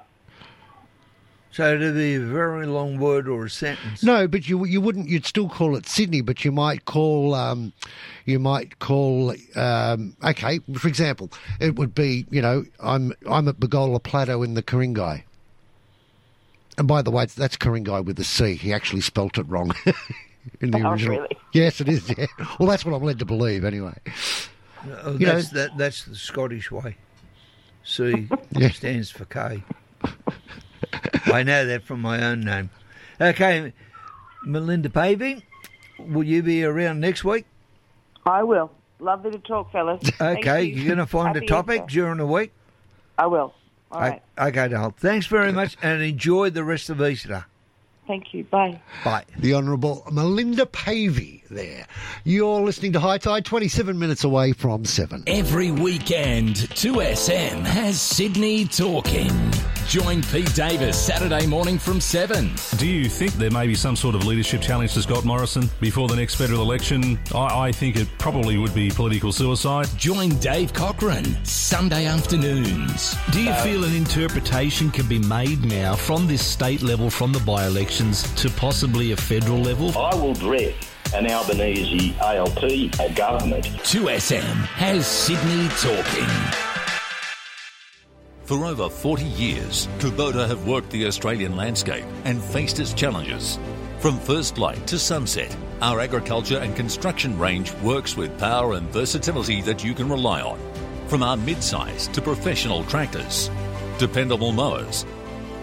[1.56, 4.02] So it'd be a very long word or a sentence.
[4.02, 5.08] No, but you you wouldn't.
[5.08, 7.72] You'd still call it Sydney, but you might call um,
[8.26, 10.60] you might call um, okay.
[10.74, 15.24] For example, it would be you know I'm I'm at Bagola Plateau in the Ku-ring-gai.
[16.76, 18.54] And by the way, that's Ku-ring-gai with a C.
[18.56, 19.72] He actually spelt it wrong
[20.60, 21.16] in the Oh, original.
[21.20, 21.38] really?
[21.54, 22.06] Yes, it is.
[22.18, 22.26] Yeah.
[22.60, 23.94] Well, that's what I'm led to believe, anyway.
[25.02, 26.96] Oh, You know- that's, that, that's the Scottish way.
[27.82, 28.68] C Yeah.
[28.72, 29.62] stands for K.
[31.26, 32.70] I know that from my own name.
[33.20, 33.72] Okay,
[34.44, 35.42] Melinda Pavey,
[35.98, 37.44] will you be around next week?
[38.24, 38.70] I will.
[38.98, 40.02] Lovely to talk, fellas.
[40.20, 40.74] Okay, you.
[40.76, 42.00] you're going to find Happy a topic Easter.
[42.00, 42.52] during the week?
[43.18, 43.54] I will.
[43.92, 44.22] All right.
[44.38, 44.94] Okay, Dale.
[44.96, 47.44] Thanks very much and enjoy the rest of Easter.
[48.06, 48.44] Thank you.
[48.44, 48.80] Bye.
[49.04, 49.24] Bye.
[49.38, 51.86] The Honourable Melinda Pavey there.
[52.24, 55.24] You're listening to High Tide, 27 minutes away from 7.
[55.26, 59.30] Every weekend, 2SM has Sydney talking.
[59.88, 62.50] Join Pete Davis Saturday morning from 7.
[62.76, 66.08] Do you think there may be some sort of leadership challenge to Scott Morrison before
[66.08, 67.16] the next federal election?
[67.32, 69.86] I, I think it probably would be political suicide.
[69.96, 73.14] Join Dave Cochran Sunday afternoons.
[73.30, 77.40] Do you feel an interpretation can be made now from this state level, from the
[77.40, 79.96] by elections, to possibly a federal level?
[79.96, 80.74] I will dread
[81.14, 83.66] an Albanese ALP government.
[83.84, 86.65] 2SM has Sydney talking.
[88.46, 93.58] For over 40 years, Kubota have worked the Australian landscape and faced its challenges.
[93.98, 99.62] From first light to sunset, our agriculture and construction range works with power and versatility
[99.62, 100.60] that you can rely on.
[101.08, 103.50] From our mid-size to professional tractors,
[103.98, 105.04] dependable mowers,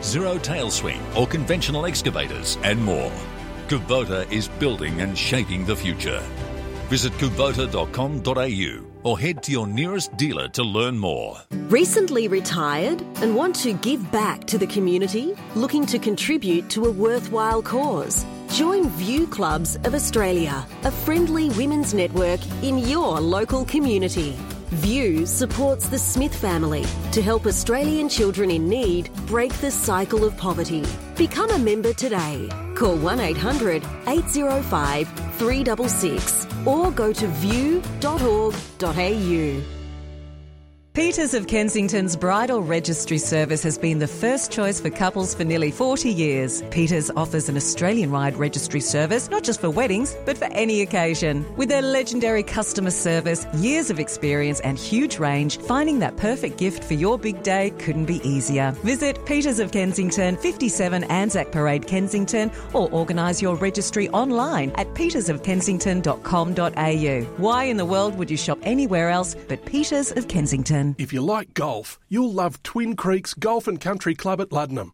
[0.02, 3.14] zero tail swing or conventional excavators, and more.
[3.70, 6.20] Kubota is building and shaping the future.
[6.90, 11.38] Visit kubota.com.au or head to your nearest dealer to learn more.
[11.70, 15.36] Recently retired and want to give back to the community?
[15.56, 18.26] Looking to contribute to a worthwhile cause?
[18.50, 24.38] Join View Clubs of Australia, a friendly women's network in your local community.
[24.74, 30.36] View supports the Smith family to help Australian children in need break the cycle of
[30.38, 30.84] poverty.
[31.16, 32.50] Become a member today.
[32.76, 37.84] Call 1 800 805 366 or go to view.org.au.
[40.94, 45.72] Peters of Kensington's bridal registry service has been the first choice for couples for nearly
[45.72, 46.62] 40 years.
[46.70, 51.44] Peters offers an Australian wide registry service, not just for weddings, but for any occasion.
[51.56, 56.84] With their legendary customer service, years of experience, and huge range, finding that perfect gift
[56.84, 58.70] for your big day couldn't be easier.
[58.84, 67.22] Visit Peters of Kensington, 57 Anzac Parade, Kensington, or organise your registry online at petersofkensington.com.au.
[67.42, 70.83] Why in the world would you shop anywhere else but Peters of Kensington?
[70.98, 74.92] If you like golf, you'll love Twin Creeks Golf and Country Club at Luddenham.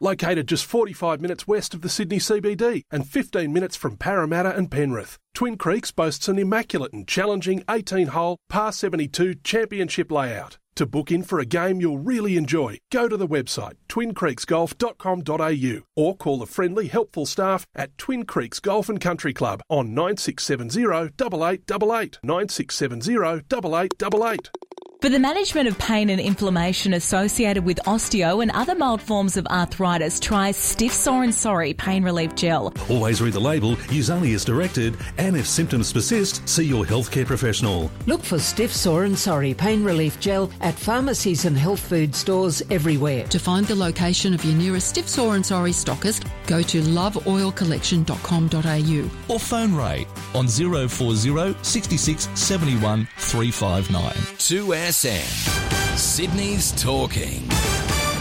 [0.00, 4.70] Located just 45 minutes west of the Sydney CBD and 15 minutes from Parramatta and
[4.70, 10.58] Penrith, Twin Creeks boasts an immaculate and challenging 18 hole, par 72 championship layout.
[10.76, 16.16] To book in for a game you'll really enjoy, go to the website twincreeksgolf.com.au or
[16.16, 22.18] call the friendly, helpful staff at Twin Creeks Golf and Country Club on 9670 8888.
[22.22, 24.67] 9670 8888.
[25.00, 29.46] For the management of pain and inflammation associated with osteo and other mild forms of
[29.46, 32.74] arthritis, try Stiff Sore and Sorry Pain Relief Gel.
[32.90, 37.24] Always read the label, use only as directed, and if symptoms persist, see your healthcare
[37.24, 37.92] professional.
[38.06, 42.60] Look for Stiff Sore and Sorry Pain Relief Gel at pharmacies and health food stores
[42.68, 43.22] everywhere.
[43.28, 49.32] To find the location of your nearest Stiff Sore and Sorry stockist, go to loveoilcollection.com.au
[49.32, 54.12] Or phone Ray on 040 66 71 359.
[54.88, 55.98] 2SM.
[55.98, 57.42] Sydney's talking.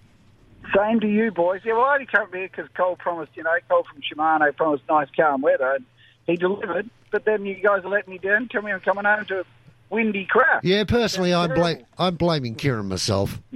[0.77, 1.63] Same to you, boys.
[1.65, 4.85] Yeah, well, I only come here because Cole promised, you know, Cole from Shimano promised
[4.89, 5.85] nice, calm weather, and
[6.27, 6.89] he delivered.
[7.11, 8.49] But then you guys are letting me down.
[8.49, 9.45] Tell me I'm coming home to
[9.91, 10.65] windy crap.
[10.65, 13.41] Yeah, personally, I'm bla- I'm blaming Kieran myself.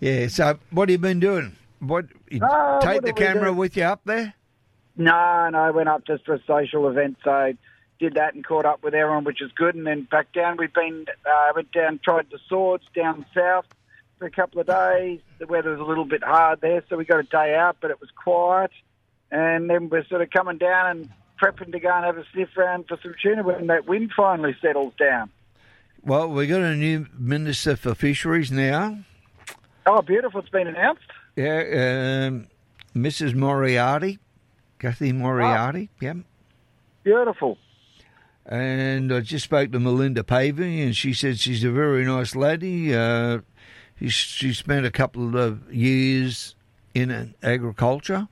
[0.00, 0.26] Yeah.
[0.28, 1.54] So, what have you been doing?
[1.78, 2.06] What?
[2.30, 4.34] You Oh, take what the camera with you up there?
[4.96, 7.52] No, no, I went up just for a social event, so
[7.98, 9.74] did that and caught up with everyone, which is good.
[9.76, 10.56] And then back down.
[10.58, 13.66] We've been uh, went down, tried the swords down south
[14.18, 15.20] for a couple of days.
[15.38, 17.90] The weather was a little bit hard there, so we got a day out, but
[17.92, 18.72] it was quiet.
[19.32, 21.10] And then we're sort of coming down and
[21.42, 24.54] prepping to go and have a sniff round for some tuna when that wind finally
[24.62, 25.30] settles down.
[26.04, 28.98] Well, we've got a new minister for fisheries now.
[29.86, 30.40] Oh, beautiful!
[30.40, 31.02] It's been announced.
[31.34, 32.46] Yeah, um,
[32.94, 33.34] Mrs.
[33.34, 34.18] Moriarty,
[34.78, 35.88] Kathy Moriarty.
[36.00, 36.14] Yeah.
[37.02, 37.58] Beautiful.
[38.44, 42.94] And I just spoke to Melinda Pavey, and she said she's a very nice lady.
[42.94, 43.40] Uh,
[43.98, 46.54] she, she spent a couple of years
[46.94, 48.28] in agriculture,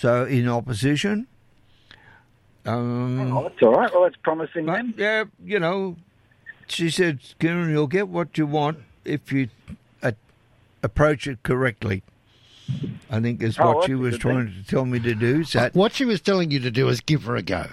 [0.00, 1.26] so in opposition.
[2.64, 3.92] Um, Oh, that's all right.
[3.92, 4.94] Well, that's promising but, then.
[4.96, 5.96] Yeah, you know,
[6.68, 9.48] she said, Kieran, you'll get what you want if you
[10.02, 10.12] uh,
[10.82, 12.02] approach it correctly.
[13.10, 15.44] I think is Oh, what that's she was good trying to tell me to do.
[15.44, 17.66] So, What she was telling you to do is give her a go.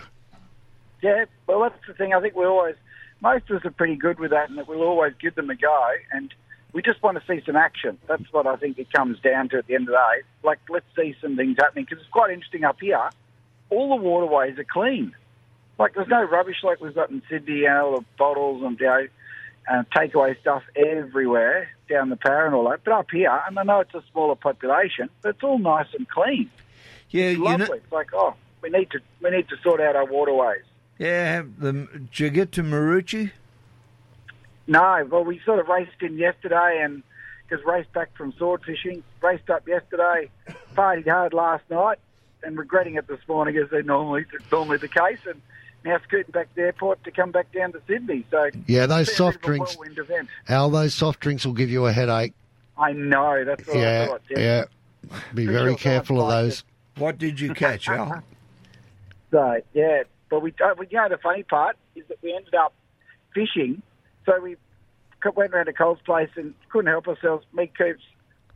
[1.01, 2.13] Yeah, well, that's the thing.
[2.13, 2.75] I think we always,
[3.21, 5.55] most of us are pretty good with that, and that we'll always give them a
[5.55, 5.89] go.
[6.11, 6.33] And
[6.77, 7.97] we just want to see some action.
[8.07, 10.21] That's what I think it comes down to at the end of the day.
[10.43, 13.09] Like, let's see some things happening because it's quite interesting up here.
[13.71, 15.15] All the waterways are clean.
[15.79, 19.07] Like, there's no rubbish like we've got in Sydney, you know, bottles and you know,
[19.67, 22.83] uh, takeaway stuff everywhere down the power and all that.
[22.83, 26.07] But up here, and I know it's a smaller population, but it's all nice and
[26.07, 26.51] clean.
[27.09, 27.65] yeah, It's you lovely.
[27.69, 30.61] know, It's like, oh, we need to we need to sort out our waterways.
[30.99, 31.41] yeah.
[31.57, 33.31] The, did you get to Maroochy?
[34.67, 37.03] No, well, we sort of raced in yesterday and
[37.47, 40.29] because raced back from sword fishing, raced up yesterday,
[40.75, 41.97] partied hard last night,
[42.43, 45.41] and regretting it this morning as they normally normally the case, and
[45.85, 48.25] now scooting back to the airport to come back down to Sydney.
[48.29, 49.75] So Yeah, those it's been a soft bit of a drinks.
[49.77, 50.29] whirlwind event.
[50.49, 52.33] Al, those soft drinks will give you a headache.
[52.77, 54.21] I know that's what I Yeah, thought.
[54.29, 54.63] yeah.
[55.33, 56.63] Be very careful of those.
[56.97, 58.23] What did you catch, Al?
[59.31, 62.55] So yeah, but we, uh, we you know the funny part is that we ended
[62.55, 62.73] up
[63.33, 63.81] fishing.
[64.25, 64.59] So we co-
[65.35, 67.45] went round to Cole's place and couldn't help ourselves.
[67.53, 68.03] Me, Coops,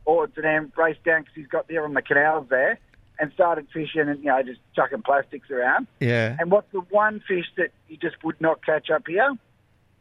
[0.04, 2.78] Ords, and Am raced down because he's got there on the canals there,
[3.18, 5.86] and started fishing and you know just chucking plastics around.
[6.00, 6.36] Yeah.
[6.38, 9.34] And what's the one fish that you just would not catch up here?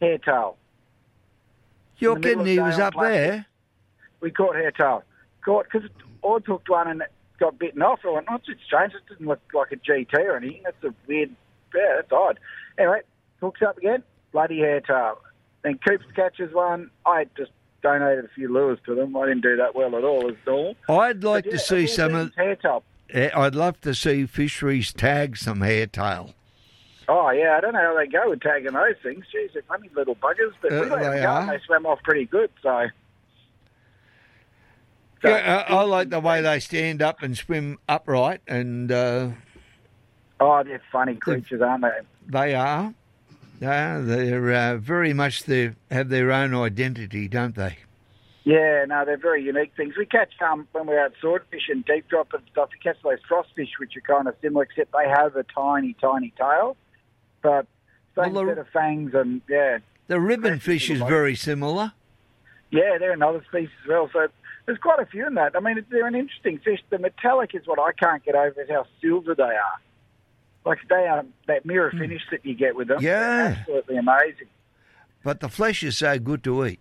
[0.02, 0.56] Hairtail.
[1.98, 3.14] You're in kidding, he was up Plastic.
[3.14, 3.46] there.
[4.22, 5.04] We caught hairtail.
[5.46, 5.90] Caught because
[6.24, 8.00] I hooked one and it got bitten off.
[8.06, 8.94] I went, "Oh, it's strange.
[8.94, 10.62] It doesn't look like a GT or anything.
[10.64, 11.30] That's a weird.
[11.76, 12.40] Yeah, that's odd."
[12.78, 13.02] Anyway,
[13.40, 14.04] hooks up again.
[14.32, 15.18] Bloody hairtail.
[15.64, 16.90] Then Coops catches one.
[17.06, 17.52] I just
[17.84, 19.16] donated a few lures to them.
[19.18, 20.76] I didn't do that well at all as normal.
[20.90, 22.32] I'd like But to see some of.
[22.36, 22.84] hairtail.
[23.12, 26.34] Eh, I'd love to see fisheries tag some hairtail.
[27.10, 29.26] Oh yeah, I don't know how they go with tagging those things.
[29.36, 31.46] Jeez, they're funny little buggers, but Uh, we let them they go are.
[31.48, 32.50] they swam off pretty good.
[32.64, 32.88] So
[35.24, 39.30] Yeah, I, I like the way they stand up and swim upright, and uh,
[40.40, 41.90] oh, they're funny creatures, aren't they?
[42.28, 42.94] they are.
[43.62, 47.78] Yeah, they're uh, very much they have their own identity, don't they?
[48.44, 49.94] Yeah, no, they're very unique things.
[49.96, 52.70] We catch um when we're out swordfish and deep drop and stuff.
[52.74, 56.34] We catch those frostfish, which are kind of similar, except they have a tiny, tiny
[56.36, 56.76] tail,
[57.44, 57.68] but
[58.18, 61.94] same Well, the- set of fangs and yeah, The ribbon fish is very similar.
[62.72, 64.10] yeah, they're another species as well.
[64.12, 64.28] So
[64.66, 65.56] there's quite a few in that.
[65.56, 66.80] I mean, they're an interesting fish.
[66.90, 69.80] The metallic is what I can't get over is how silver they are.
[70.66, 72.00] Like they are that mirror hmm.
[72.00, 73.02] finish that you get with them.
[73.02, 73.56] Yeah.
[73.60, 74.48] absolutely amazing.
[75.24, 76.80] But the flesh is so good to eat.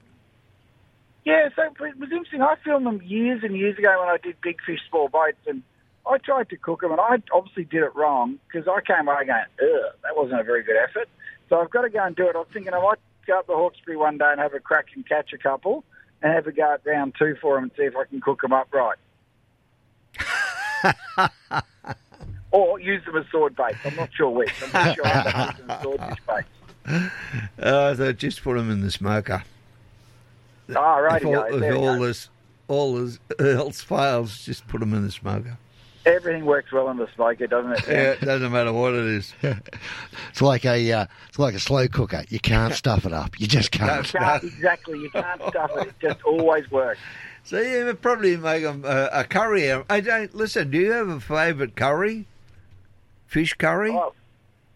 [1.24, 2.40] Yeah, so it was interesting.
[2.40, 5.62] I filmed them years and years ago when I did big fish, small boats, and
[6.06, 9.26] I tried to cook them, and I obviously did it wrong because I came away
[9.26, 11.08] going, ugh, that wasn't a very good effort.
[11.48, 12.36] So I've got to go and do it.
[12.36, 14.86] I was thinking I might go up to Hawkesbury one day and have a crack
[14.94, 15.84] and catch a couple
[16.22, 18.40] and have a go at round two for them and see if I can cook
[18.40, 18.96] them up right.
[22.53, 23.74] or use them as sword bait.
[23.84, 24.53] I'm not sure which.
[24.62, 27.11] I'm not sure I have use them as swordfish bait.
[27.64, 29.42] Uh, so just put them in the smoker.
[30.74, 31.20] Ah, right.
[31.22, 32.28] If all, if all this
[32.68, 35.57] all this else fails, just put them in the smoker.
[36.07, 37.82] Everything works well in the smoker, doesn't it?
[37.86, 39.34] Yeah, it doesn't matter what it is.
[40.30, 42.24] It's like a uh, it's like a slow cooker.
[42.28, 43.38] You can't stuff it up.
[43.38, 44.07] You just can't.
[44.12, 44.98] You can't- exactly.
[45.01, 45.88] You can't stuff it.
[45.88, 47.01] It just always works.
[47.42, 49.70] So you would probably make uh, a curry.
[49.72, 50.70] I don't listen.
[50.70, 52.26] Do you have a favourite curry?
[53.30, 53.92] Fish curry?
[53.92, 54.12] Oh,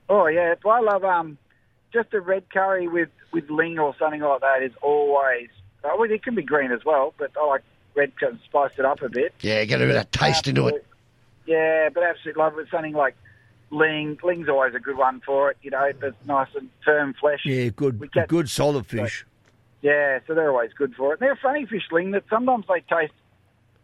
[0.08, 0.54] oh yeah.
[0.64, 1.38] Well, I love um,
[1.92, 5.48] just a red curry with with ling or something like that is always.
[5.82, 7.62] Oh, well, it can be green as well, but I like
[7.96, 9.34] red to spice it up a bit.
[9.40, 10.86] Yeah, get a bit of taste into it.
[11.46, 12.56] Yeah, but absolutely love it.
[12.56, 13.16] with Something like
[13.70, 14.18] ling.
[14.22, 15.56] Ling's always a good one for it.
[15.62, 17.40] You know, it's nice and firm flesh.
[17.44, 19.26] Yeah, good, get, good solid fish.
[19.82, 21.20] Yeah, so they're always good for it.
[21.20, 23.12] And they're a funny fish, Ling, that sometimes they taste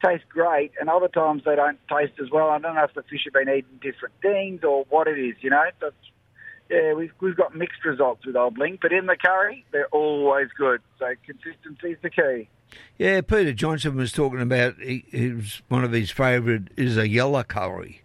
[0.02, 2.50] taste great and other times they don't taste as well.
[2.50, 5.36] I don't know if the fish have been eating different things or what it is,
[5.40, 5.64] you know.
[5.80, 5.94] That's,
[6.68, 10.80] yeah, we've, we've got mixed results with Old but in the curry, they're always good.
[10.98, 12.48] So consistency is the key.
[12.98, 17.08] Yeah, Peter Johnson was talking about he, he was one of his favourite is a
[17.08, 18.02] yellow curry.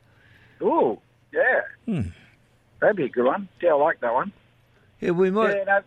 [0.61, 0.99] Ooh,
[1.33, 1.61] yeah.
[1.85, 2.09] Hmm.
[2.79, 3.47] That'd be a good one.
[3.61, 4.31] Yeah, I like that one.
[4.99, 5.79] Yeah, we might Yeah, no,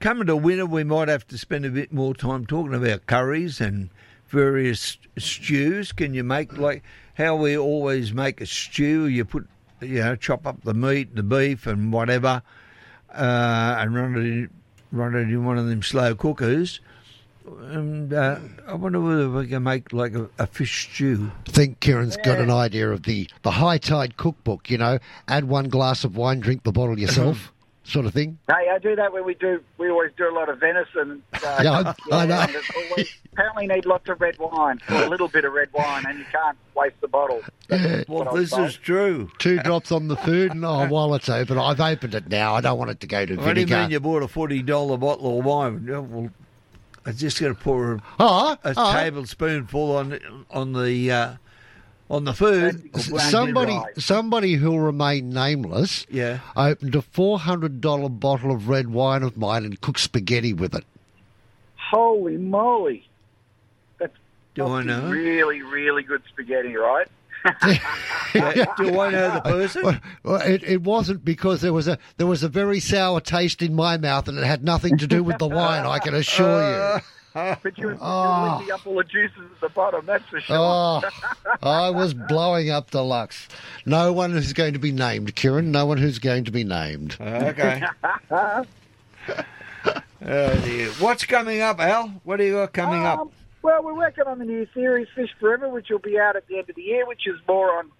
[0.00, 0.66] coming to winter.
[0.66, 3.90] We might have to spend a bit more time talking about curries and
[4.28, 5.92] various stews.
[5.92, 6.82] Can you make like
[7.14, 9.06] how we always make a stew?
[9.06, 9.46] You put
[9.80, 12.42] you know chop up the meat, the beef, and whatever,
[13.12, 14.50] uh, and run it in,
[14.92, 16.80] run it in one of them slow cookers.
[17.46, 21.30] And uh, I wonder whether we can make like a, a fish stew.
[21.46, 25.44] I think Kieran's got an idea of the, the high tide cookbook, you know, add
[25.44, 27.52] one glass of wine, drink the bottle yourself,
[27.88, 28.38] sort of thing.
[28.48, 29.60] Hey, I do that when we do.
[29.78, 31.22] We always do a lot of venison.
[31.32, 32.40] Uh, Yeah, I- I know.
[32.40, 32.56] and
[33.32, 36.56] apparently, need lots of red wine, a little bit of red wine, and you can't
[36.74, 37.40] waste the bottle.
[37.68, 38.70] That's what I was told.
[38.82, 39.30] true.
[39.38, 42.54] Two drops on the food, and oh, while it's open, I've opened it now.
[42.54, 44.62] I don't want it to go to What do you mean you bought a forty
[44.62, 45.84] dollar bottle of wine?
[45.88, 46.30] Yeah, well,
[47.06, 48.92] I'm just going to pour a, Oh, a oh.
[48.92, 51.32] tablespoonful on on the uh,
[52.10, 52.90] on the food.
[53.00, 56.40] Somebody, somebody who'll remain nameless, Yeah.
[56.56, 60.74] opened a four hundred dollar bottle of red wine of mine and cooked spaghetti with
[60.74, 60.84] it.
[61.76, 63.08] Holy moly!
[63.98, 64.14] That's
[64.54, 65.08] Do I know?
[65.10, 67.06] really, really good spaghetti, right?
[68.34, 69.82] Do I know the person?
[69.84, 73.62] Well, well, it, it wasn't because there was a there was a very sour taste
[73.62, 75.86] in my mouth, and it had nothing to do with the wine.
[75.86, 77.00] I can assure you.
[77.62, 78.44] but you, Oh.
[78.48, 80.06] you're licking up all the juices at the bottom.
[80.06, 80.56] That's for sure.
[80.58, 81.02] Oh,
[81.62, 83.48] I was blowing up the Lux.
[83.86, 85.70] No one who's going to be named, Kieran.
[85.70, 87.16] No one who's going to be named.
[87.20, 87.82] Okay.
[90.20, 90.88] Oh dear.
[90.98, 92.08] What's coming up, Al?
[92.24, 93.20] What do you got coming up?
[93.20, 93.30] Um,
[93.62, 96.58] Well, we're working on the new series, Fish Forever, which will be out at the
[96.58, 97.90] end of the year, which is more on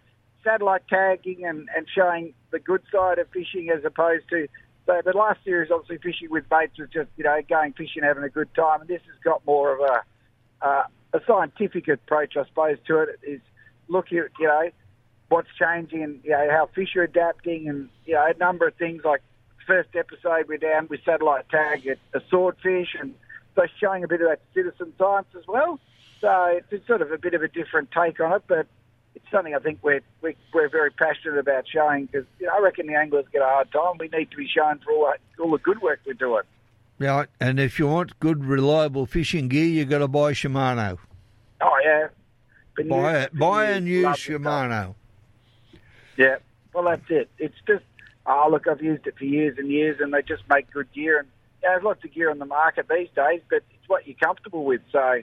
[0.42, 4.48] satellite tagging and, and showing the good side of fishing as opposed to.
[4.88, 8.24] So the last series, obviously, fishing with baits was just you know going fishing, having
[8.24, 10.82] a good time, and this has got more of a uh,
[11.12, 13.20] a scientific approach, I suppose, to it.
[13.22, 13.40] Is
[13.88, 14.70] looking at you know
[15.28, 18.76] what's changing and you know how fish are adapting, and you know a number of
[18.76, 19.20] things like
[19.66, 23.14] first episode we're down with satellite tag at a swordfish and
[23.54, 25.78] they're showing a bit of that citizen science as well.
[26.22, 28.66] So it's sort of a bit of a different take on it, but
[29.18, 32.60] it's something I think we're we're, we're very passionate about showing because you know, I
[32.60, 33.98] reckon the anglers get a hard time.
[33.98, 36.44] We need to be shown for all all the good work we're doing.
[37.00, 40.98] Right, and if you want good, reliable fishing gear, you've got to buy Shimano.
[41.60, 42.08] Oh yeah,
[42.76, 44.40] Been Buy it, buy years, and use love stuff.
[44.40, 44.94] Shimano.
[46.16, 46.36] Yeah,
[46.72, 47.28] well that's it.
[47.38, 47.84] It's just
[48.26, 51.18] oh look, I've used it for years and years, and they just make good gear.
[51.18, 51.28] And
[51.62, 54.64] yeah, there's lots of gear on the market these days, but it's what you're comfortable
[54.64, 54.82] with.
[54.92, 55.22] So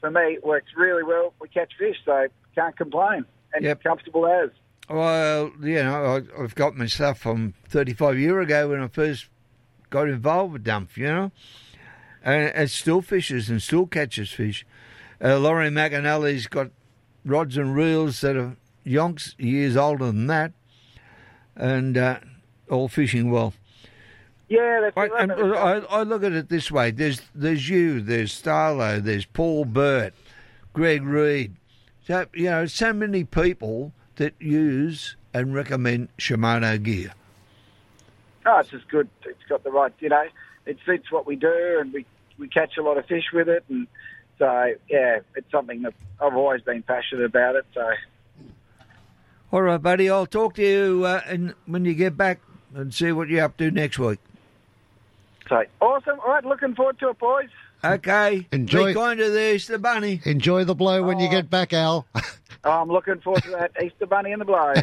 [0.00, 1.32] for me, it works really well.
[1.40, 2.26] We catch fish, so
[2.56, 3.24] can't complain,
[3.56, 3.82] and Yep.
[3.82, 4.50] comfortable as.
[4.88, 9.28] Well, you know, I, I've got my stuff from 35 year ago when I first
[9.90, 11.32] got involved with Dump, you know,
[12.22, 14.64] and it still fishes and still catches fish.
[15.22, 16.70] Uh, Laurie McAnally's got
[17.24, 20.52] rods and reels that are yonks years older than that,
[21.56, 22.20] and uh,
[22.70, 23.54] all fishing well.
[24.48, 28.40] Yeah, that's I, and I, I look at it this way: there's there's you, there's
[28.40, 30.14] Starlo, there's Paul Burt,
[30.72, 31.56] Greg Reed.
[32.06, 37.12] So you know, so many people that use and recommend Shimano gear.
[38.46, 39.08] Oh, it's just good.
[39.24, 40.24] It's got the right, you know,
[40.66, 42.06] it suits what we do, and we
[42.38, 43.88] we catch a lot of fish with it, and
[44.38, 47.56] so yeah, it's something that I've always been passionate about.
[47.56, 47.90] It so
[49.50, 50.08] All right, buddy.
[50.08, 52.40] I'll talk to you uh, and when you get back
[52.72, 54.20] and see what you're up to next week.
[55.48, 56.20] so awesome.
[56.20, 57.48] All right, looking forward to it, boys.
[57.84, 58.46] Okay.
[58.52, 60.20] Enjoy- Be kind to the Easter Bunny.
[60.24, 61.30] Enjoy the blow when you oh.
[61.30, 62.06] get back, Al.
[62.66, 64.56] Oh, I'm looking forward to that Easter bunny and the blow.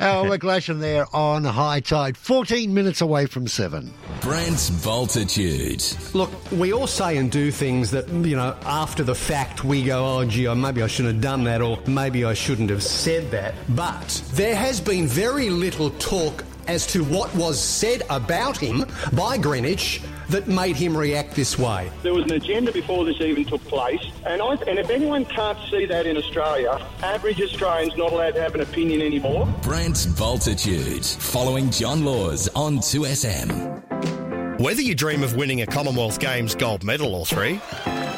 [0.00, 3.90] Al McGlashan there on high tide, 14 minutes away from 7.
[4.20, 6.14] Brent's Voltitude.
[6.14, 10.18] Look, we all say and do things that, you know, after the fact we go,
[10.18, 13.30] oh, gee, oh, maybe I shouldn't have done that or maybe I shouldn't have said
[13.30, 13.54] that.
[13.70, 18.84] But there has been very little talk as to what was said about him
[19.14, 21.90] by Greenwich that made him react this way.
[22.02, 25.58] There was an agenda before this even took place, and I, and if anyone can't
[25.70, 29.46] see that in Australia, average Australians not allowed to have an opinion anymore.
[29.62, 31.04] Brent's Voltitude.
[31.04, 34.60] Following John Laws on 2SM.
[34.60, 37.60] Whether you dream of winning a Commonwealth Games gold medal or three,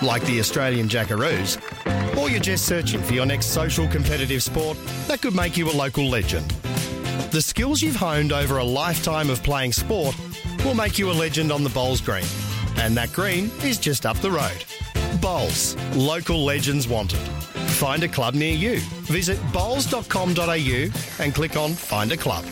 [0.02, 1.56] like the Australian Jackaroos,
[2.18, 4.76] or you're just searching for your next social competitive sport
[5.06, 6.50] that could make you a local legend.
[7.30, 10.14] The skills you've honed over a lifetime of playing sport
[10.66, 12.26] will make you a legend on the Bowls Green.
[12.78, 14.64] And that green is just up the road.
[15.22, 17.20] Bowls, local legends wanted.
[17.78, 18.80] Find a club near you.
[19.04, 20.88] Visit bowls.com.au
[21.20, 22.44] and click on Find a Club.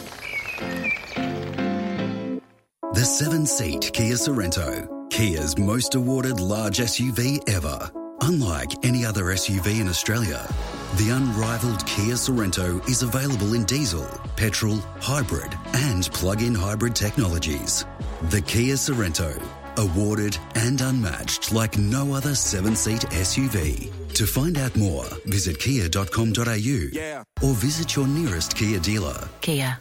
[2.92, 7.90] The seven seat Kia Sorento, Kia's most awarded large SUV ever.
[8.20, 10.48] Unlike any other SUV in Australia,
[10.96, 17.84] the unrivaled Kia Sorento is available in diesel, petrol, hybrid, and plug in hybrid technologies.
[18.30, 19.42] The Kia Sorento,
[19.76, 23.92] awarded and unmatched like no other seven seat SUV.
[24.14, 29.28] To find out more, visit kia.com.au or visit your nearest Kia dealer.
[29.40, 29.80] Kia,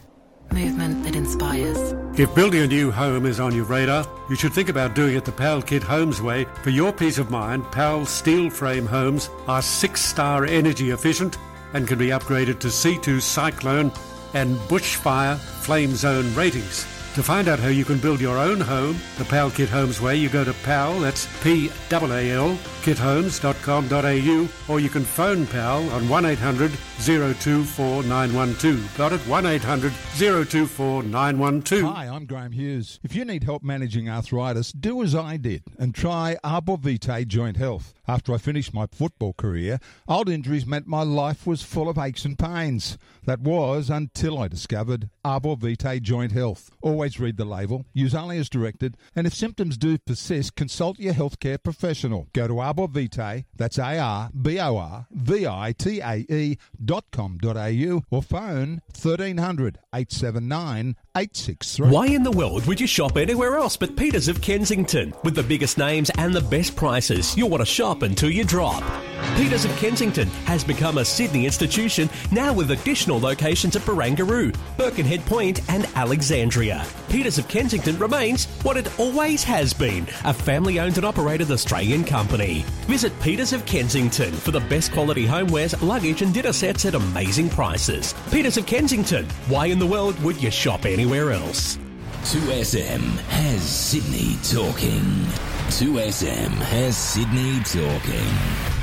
[0.54, 1.94] movement that inspires.
[2.18, 5.24] If building a new home is on your radar, you should think about doing it
[5.24, 6.46] the Pal Kit Homes way.
[6.62, 11.36] For your peace of mind, Pal steel frame homes are six star energy efficient
[11.72, 13.90] and can be upgraded to C2 Cyclone
[14.32, 16.93] and Bushfire Flame Zone ratings.
[17.14, 20.16] To find out how you can build your own home the Pal Kit Homes way,
[20.16, 26.72] you go to PAL, that's P-A-L, kithomes.com.au, or you can phone PAL on 1800
[27.04, 28.96] 024 912.
[28.98, 29.20] Got it?
[29.28, 31.94] 1800 024 912.
[31.94, 32.98] Hi, I'm Graham Hughes.
[33.04, 37.56] If you need help managing arthritis, do as I did and try Arbor Vitae Joint
[37.56, 37.94] Health.
[38.06, 42.26] After I finished my football career, old injuries meant my life was full of aches
[42.26, 42.98] and pains.
[43.24, 46.70] That was until I discovered Arbor Vitae Joint Health.
[46.82, 51.14] Always read the label, use only as directed, and if symptoms do persist, consult your
[51.14, 52.28] healthcare professional.
[52.34, 54.34] Go to Arbor Vitae, that's A-R-B-O-R-V-I-T-A-E
[56.84, 61.90] dot com dot au or phone 1300 879 863.
[61.90, 65.14] Why in the world would you shop anywhere else but Peters of Kensington?
[65.22, 68.82] With the biggest names and the best prices, you'll want to shop until you drop.
[69.36, 75.24] Peters of Kensington has become a Sydney institution now with additional locations at Barangaroo, Birkenhead
[75.26, 76.86] Point, and Alexandria.
[77.08, 82.04] Peters of Kensington remains what it always has been a family owned and operated Australian
[82.04, 82.64] company.
[82.86, 87.50] Visit Peters of Kensington for the best quality homewares, luggage, and dinner sets at amazing
[87.50, 88.14] prices.
[88.30, 89.26] Peters of Kensington.
[89.48, 91.76] Why in the world would you shop anywhere else?
[92.24, 95.02] 2SM has Sydney talking.
[95.68, 98.73] 2SM has Sydney talking.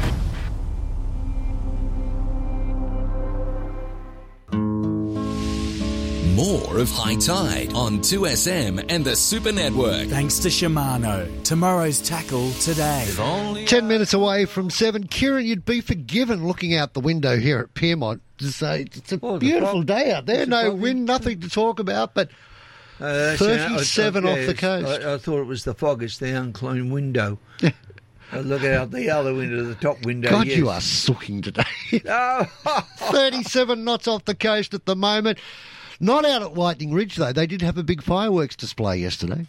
[6.36, 10.08] More of High Tide on 2SM and the Super Network.
[10.08, 11.44] Thanks to Shimano.
[11.44, 13.06] Tomorrow's tackle today.
[13.68, 15.08] 10 minutes away from 7.
[15.08, 19.20] Kieran, you'd be forgiven looking out the window here at Pyrmont to say it's a
[19.22, 20.46] Oh, beautiful day out there.
[20.46, 22.30] No foggy- wind, nothing to talk about, but
[23.00, 25.04] Uh, that's- I- I- 37 off the coast.
[25.04, 26.02] I, I thought it was the fog.
[26.04, 27.40] It's the unclean window.
[28.32, 30.30] I look out the other window, the top window.
[30.30, 30.58] God, yes.
[30.58, 31.64] you are sooking today.
[32.08, 32.46] Oh.
[32.98, 35.40] 37 knots off the coast at the moment.
[36.02, 37.32] Not out at Lightning Ridge, though.
[37.32, 39.46] They did have a big fireworks display yesterday.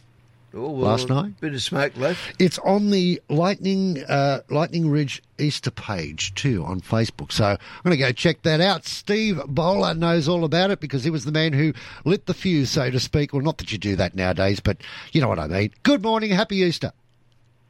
[0.55, 1.41] Oh, well, last night.
[1.41, 2.35] Bit of smoke left.
[2.39, 7.33] It's on the Lightning uh, Lightning Ridge Easter page too on Facebook.
[7.33, 8.85] So I'm going to go check that out.
[8.85, 11.73] Steve Bowler knows all about it because he was the man who
[12.05, 13.33] lit the fuse, so to speak.
[13.33, 14.77] Well, not that you do that nowadays, but
[15.13, 15.73] you know what I mean.
[15.85, 16.93] Good morning, happy Easter.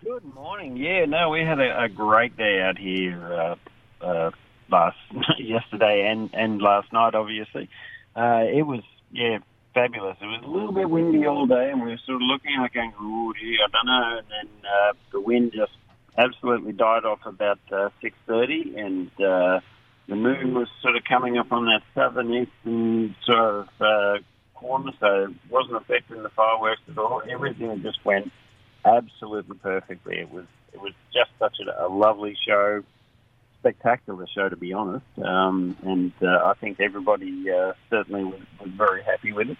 [0.03, 0.77] Good morning.
[0.77, 4.31] Yeah, no, we had a, a great day out here uh, uh,
[4.69, 4.99] last
[5.39, 7.15] yesterday and and last night.
[7.15, 7.69] Obviously,
[8.17, 9.39] uh, it was yeah
[9.75, 10.17] fabulous.
[10.21, 12.73] It was a little bit windy all day, and we were sort of looking out,
[12.73, 15.73] going, "Oh, gee, I don't know." And then uh, the wind just
[16.17, 19.61] absolutely died off about uh, six thirty, and uh,
[20.09, 24.19] the moon was sort of coming up on that southern eastern sort of uh,
[24.55, 27.23] corner, so it wasn't affecting the fireworks at all.
[27.29, 28.31] Everything just went
[28.85, 30.19] absolutely perfectly.
[30.19, 32.83] It was it was just such a, a lovely show,
[33.63, 35.07] spectacular show to be honest.
[35.23, 39.59] Um, and uh, I think everybody uh, certainly was, was very happy with it.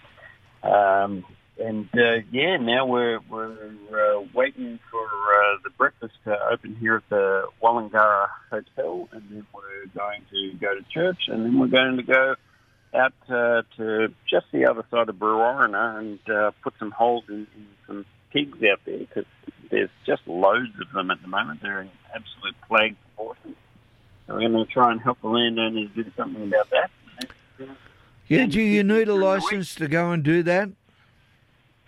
[0.63, 1.25] Um,
[1.59, 3.53] and uh, yeah, now we're we're
[3.91, 9.45] uh, waiting for uh, the breakfast to open here at the Wallangara Hotel, and then
[9.53, 12.35] we're going to go to church, and then we're going to go
[12.95, 17.47] out uh, to just the other side of Brewarrina and uh, put some holes in,
[17.55, 19.25] in some pigs out there because
[19.69, 21.61] there's just loads of them at the moment.
[21.61, 23.55] They're in absolute plague proportions.
[24.27, 26.89] So we're going to try and help the landowners do something about that.
[28.27, 30.69] Yeah, do you need a license to go and do that?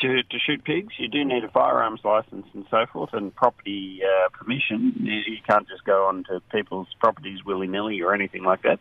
[0.02, 4.02] To, to shoot pigs, you do need a firearms license and so forth, and property
[4.04, 4.94] uh, permission.
[5.00, 8.80] You, you can't just go onto people's properties willy nilly or anything like that.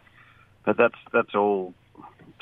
[0.65, 1.73] But that's that's all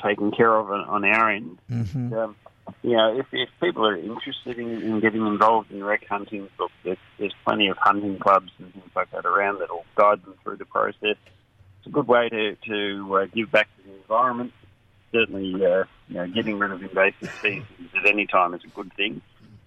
[0.03, 1.59] taken care of on, on our end.
[1.69, 2.13] Mm-hmm.
[2.13, 2.35] Um,
[2.81, 6.71] you know, if, if people are interested in, in getting involved in rec hunting, look,
[6.83, 10.57] there's, there's plenty of hunting clubs and things like that around that'll guide them through
[10.57, 11.17] the process.
[11.79, 14.53] It's a good way to, to uh, give back to the environment.
[15.11, 17.65] Certainly, uh, you know, getting rid of invasive species
[17.97, 19.21] at any time is a good thing.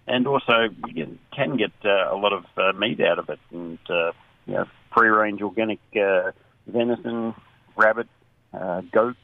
[0.06, 3.40] And also, you can, can get uh, a lot of uh, meat out of it,
[3.50, 4.12] and uh,
[4.46, 6.30] you know, free-range organic uh,
[6.66, 7.34] venison,
[7.76, 8.06] rabbit,
[8.52, 9.16] uh, goat,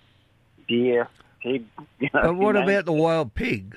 [0.66, 1.08] deer,
[1.42, 1.64] pig.
[1.98, 3.76] You know, But what about the wild pig?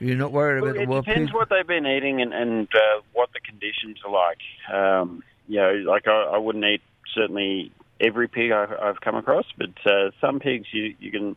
[0.00, 1.12] You're not worried well, about the wild pig?
[1.12, 4.38] it depends what they've been eating and, and uh, what the conditions are like.
[4.72, 6.82] Um, you know, like I, I wouldn't eat
[7.14, 11.36] certainly every pig I've, I've come across, but uh, some pigs you, you can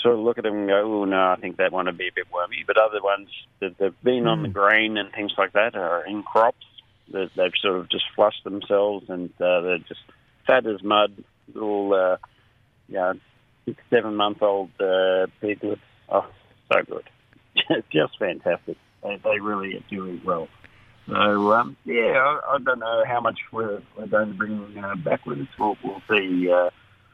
[0.00, 2.08] sort of look at them and go, oh no, I think that one would be
[2.08, 2.64] a bit wormy.
[2.66, 3.28] But other ones
[3.60, 6.66] that they've been on the grain and things like that are in crops
[7.12, 10.00] that they've sort of just flushed themselves and uh, they're just
[10.46, 11.12] fat as mud,
[11.54, 12.16] little, uh,
[12.88, 13.14] you know,
[13.64, 15.80] six, seven month old uh, piglets.
[16.08, 16.26] Oh,
[16.72, 17.04] so good.
[17.92, 18.76] just fantastic.
[19.02, 20.48] They, they really are doing well.
[21.08, 24.94] So, um, yeah, I, I don't know how much we're, we're going to bring uh,
[24.96, 25.48] back with us.
[25.58, 26.70] We'll, we'll see uh,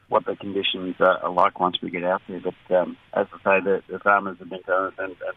[0.09, 2.41] what the conditions are, like once we get out there.
[2.41, 5.37] But um, as I say, the, the farmers have been telling us, and, and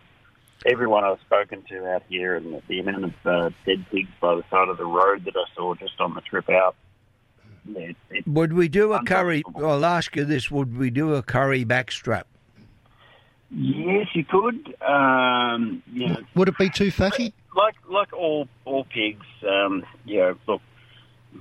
[0.66, 4.36] everyone I've spoken to out here, and the, the amount of uh, dead pigs by
[4.36, 6.76] the side of the road that I saw just on the trip out.
[7.66, 9.44] Yeah, it, it, Would we do a curry?
[9.56, 12.24] I'll ask you this: Would we do a curry backstrap?
[13.52, 14.76] yes, you could.
[14.82, 17.34] Um, you know, Would it be too fatty?
[17.56, 20.62] like like all all pigs, um, you know, look,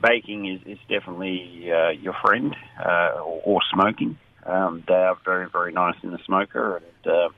[0.03, 2.55] baking is, is definitely uh, your friend,
[2.85, 4.19] uh, or, or smoking.
[4.45, 7.29] Um, they are very very nice in the smoker, and uh,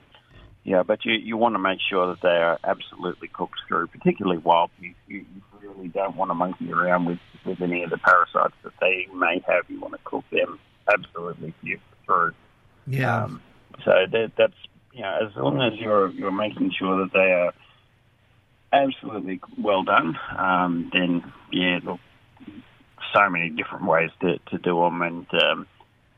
[0.63, 4.39] yeah, but you you want to make sure that they are absolutely cooked through, particularly
[4.39, 4.71] wild.
[4.79, 5.25] You, you
[5.67, 9.43] really don't want to monkey around with with any of the parasites that they may
[9.47, 9.63] have.
[9.67, 10.59] You want to cook them
[10.91, 11.53] absolutely
[12.05, 12.33] through.
[12.87, 13.23] Yeah.
[13.23, 13.41] Um,
[13.83, 14.53] so that, that's
[14.93, 17.53] you know, as long as you're you're making sure that they are
[18.71, 21.99] absolutely well done, um, then yeah, look,
[23.13, 25.67] so many different ways to, to do them, and um,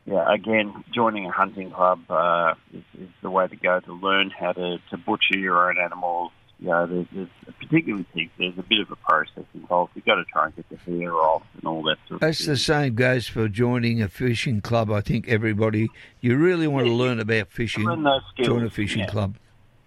[0.06, 4.30] yeah, again, joining a hunting club uh, is, is the way to go to learn
[4.30, 6.32] how to, to butcher your own animals.
[6.60, 7.28] You know, there's, there's
[7.60, 8.32] particularly pigs.
[8.38, 9.91] There's a bit of a process involved.
[9.95, 12.45] You've got to try and get the hair off and all that sort of That's
[12.45, 14.89] the same goes for joining a fishing club.
[14.89, 15.89] I think everybody,
[16.22, 19.08] you really want to learn about fishing, Learn those skills, join a fishing yeah.
[19.08, 19.36] club.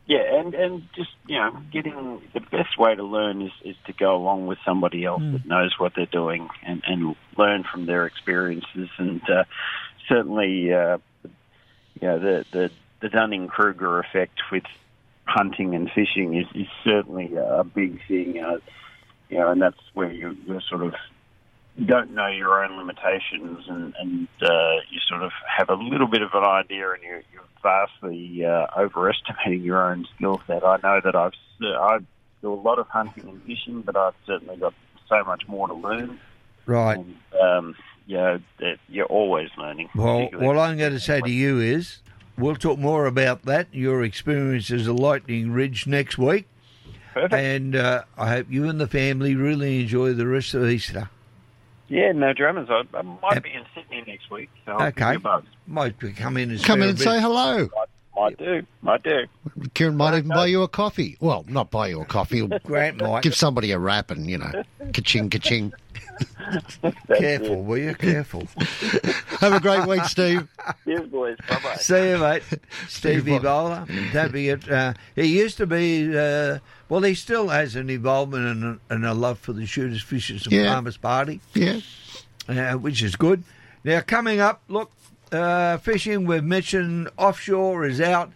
[0.07, 3.93] Yeah, and, and just, you know, getting the best way to learn is, is to
[3.93, 8.07] go along with somebody else that knows what they're doing and, and learn from their
[8.07, 8.89] experiences.
[8.97, 9.45] And uh,
[10.09, 10.99] certainly, uh,
[12.01, 14.65] you know, the, the the Dunning Kruger effect with
[15.29, 18.43] hunting and fishing is, is certainly a big thing.
[18.43, 18.59] Uh,
[19.29, 20.95] you know, and that's where you, you're sort of
[21.85, 26.23] don't know your own limitations and, and uh, you sort of have a little bit
[26.23, 30.65] of an idea and you're, you're vastly uh, overestimating your own skill set.
[30.65, 31.99] I know that I've I
[32.43, 34.75] do a lot of hunting and fishing, but I've certainly got
[35.09, 36.19] so much more to learn.
[36.67, 36.99] Right.
[36.99, 37.75] And, um,
[38.07, 38.41] you know,
[38.89, 39.91] you're always learning.
[39.95, 42.01] Well, what I'm going to say to you is,
[42.39, 46.47] we'll talk more about that, your experience as a Lightning Ridge next week.
[47.15, 47.35] Perfect.
[47.35, 51.11] And uh, I hope you and the family really enjoy the rest of Easter.
[51.89, 52.69] Yeah, no dramas.
[52.71, 54.51] I, I might be in Sydney next week.
[54.67, 55.15] So Okay.
[55.15, 55.43] you.
[55.67, 57.69] Might be- come in and Come in and a say hello.
[58.15, 58.63] Might do.
[58.83, 59.27] Might do.
[59.75, 61.17] Kieran might even buy you a coffee.
[61.21, 62.47] Well, not buy you a coffee.
[62.65, 63.23] Grant might.
[63.23, 65.73] Give somebody a wrap and, you know, ka-ching, ka-ching.
[67.17, 67.95] Careful, will you?
[67.95, 68.47] Careful.
[69.41, 70.49] Have a great week, Steve.
[70.85, 71.37] Cheers, boys.
[71.49, 71.75] Bye bye.
[71.77, 72.43] See you, mate.
[72.89, 73.85] Stevie Bowler.
[74.13, 76.59] Don't forget, uh, he used to be, uh,
[76.89, 80.45] well, he still has an involvement and a, and a love for the Shooters, Fishers
[80.45, 80.73] and Yeah.
[80.73, 81.81] Farmers Party, Yeah.
[82.49, 83.43] uh, which is good.
[83.85, 84.91] Now, coming up, look,
[85.33, 88.33] uh, fishing, we've mentioned offshore is out.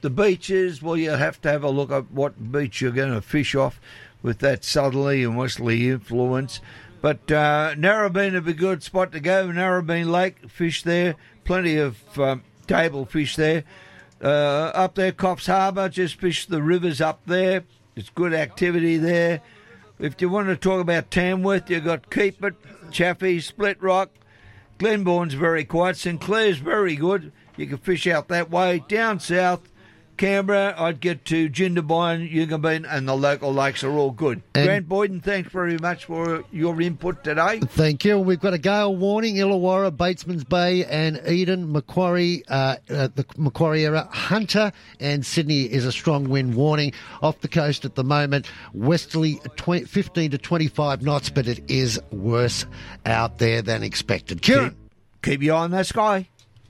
[0.00, 3.20] The beaches, well, you'll have to have a look at what beach you're going to
[3.20, 3.80] fish off
[4.22, 6.60] with that southerly and westerly influence.
[7.00, 9.46] But uh, Narrabeen would be a good spot to go.
[9.48, 11.14] Narrabeen Lake, fish there.
[11.44, 13.64] Plenty of um, table fish there.
[14.22, 17.64] Uh, up there, Coffs Harbour, just fish the rivers up there.
[17.94, 19.40] It's good activity there.
[19.98, 22.54] If you want to talk about Tamworth, you've got Keep It,
[22.90, 24.10] Chaffey, Split Rock.
[24.78, 25.96] Glenbawn's very quiet.
[25.96, 27.32] St Clair's very good.
[27.56, 28.84] You can fish out that way.
[28.88, 29.68] Down south,
[30.18, 34.42] Canberra, I'd get to Jindabyne, Eucumbene, and the local lakes are all good.
[34.54, 37.60] And- Grant Boyden, thanks very much for your input today.
[37.60, 38.18] Thank you.
[38.18, 43.86] We've got a gale warning, Illawarra, Batemans Bay, and Eden, Macquarie, uh, uh, the Macquarie
[43.86, 46.92] area, Hunter, and Sydney is a strong wind warning.
[47.22, 52.00] Off the coast at the moment, westerly 20, 15 to 25 knots, but it is
[52.10, 52.66] worse
[53.06, 54.42] out there than expected.
[54.42, 54.76] Kieran.
[55.22, 56.28] Keep your eye on that sky.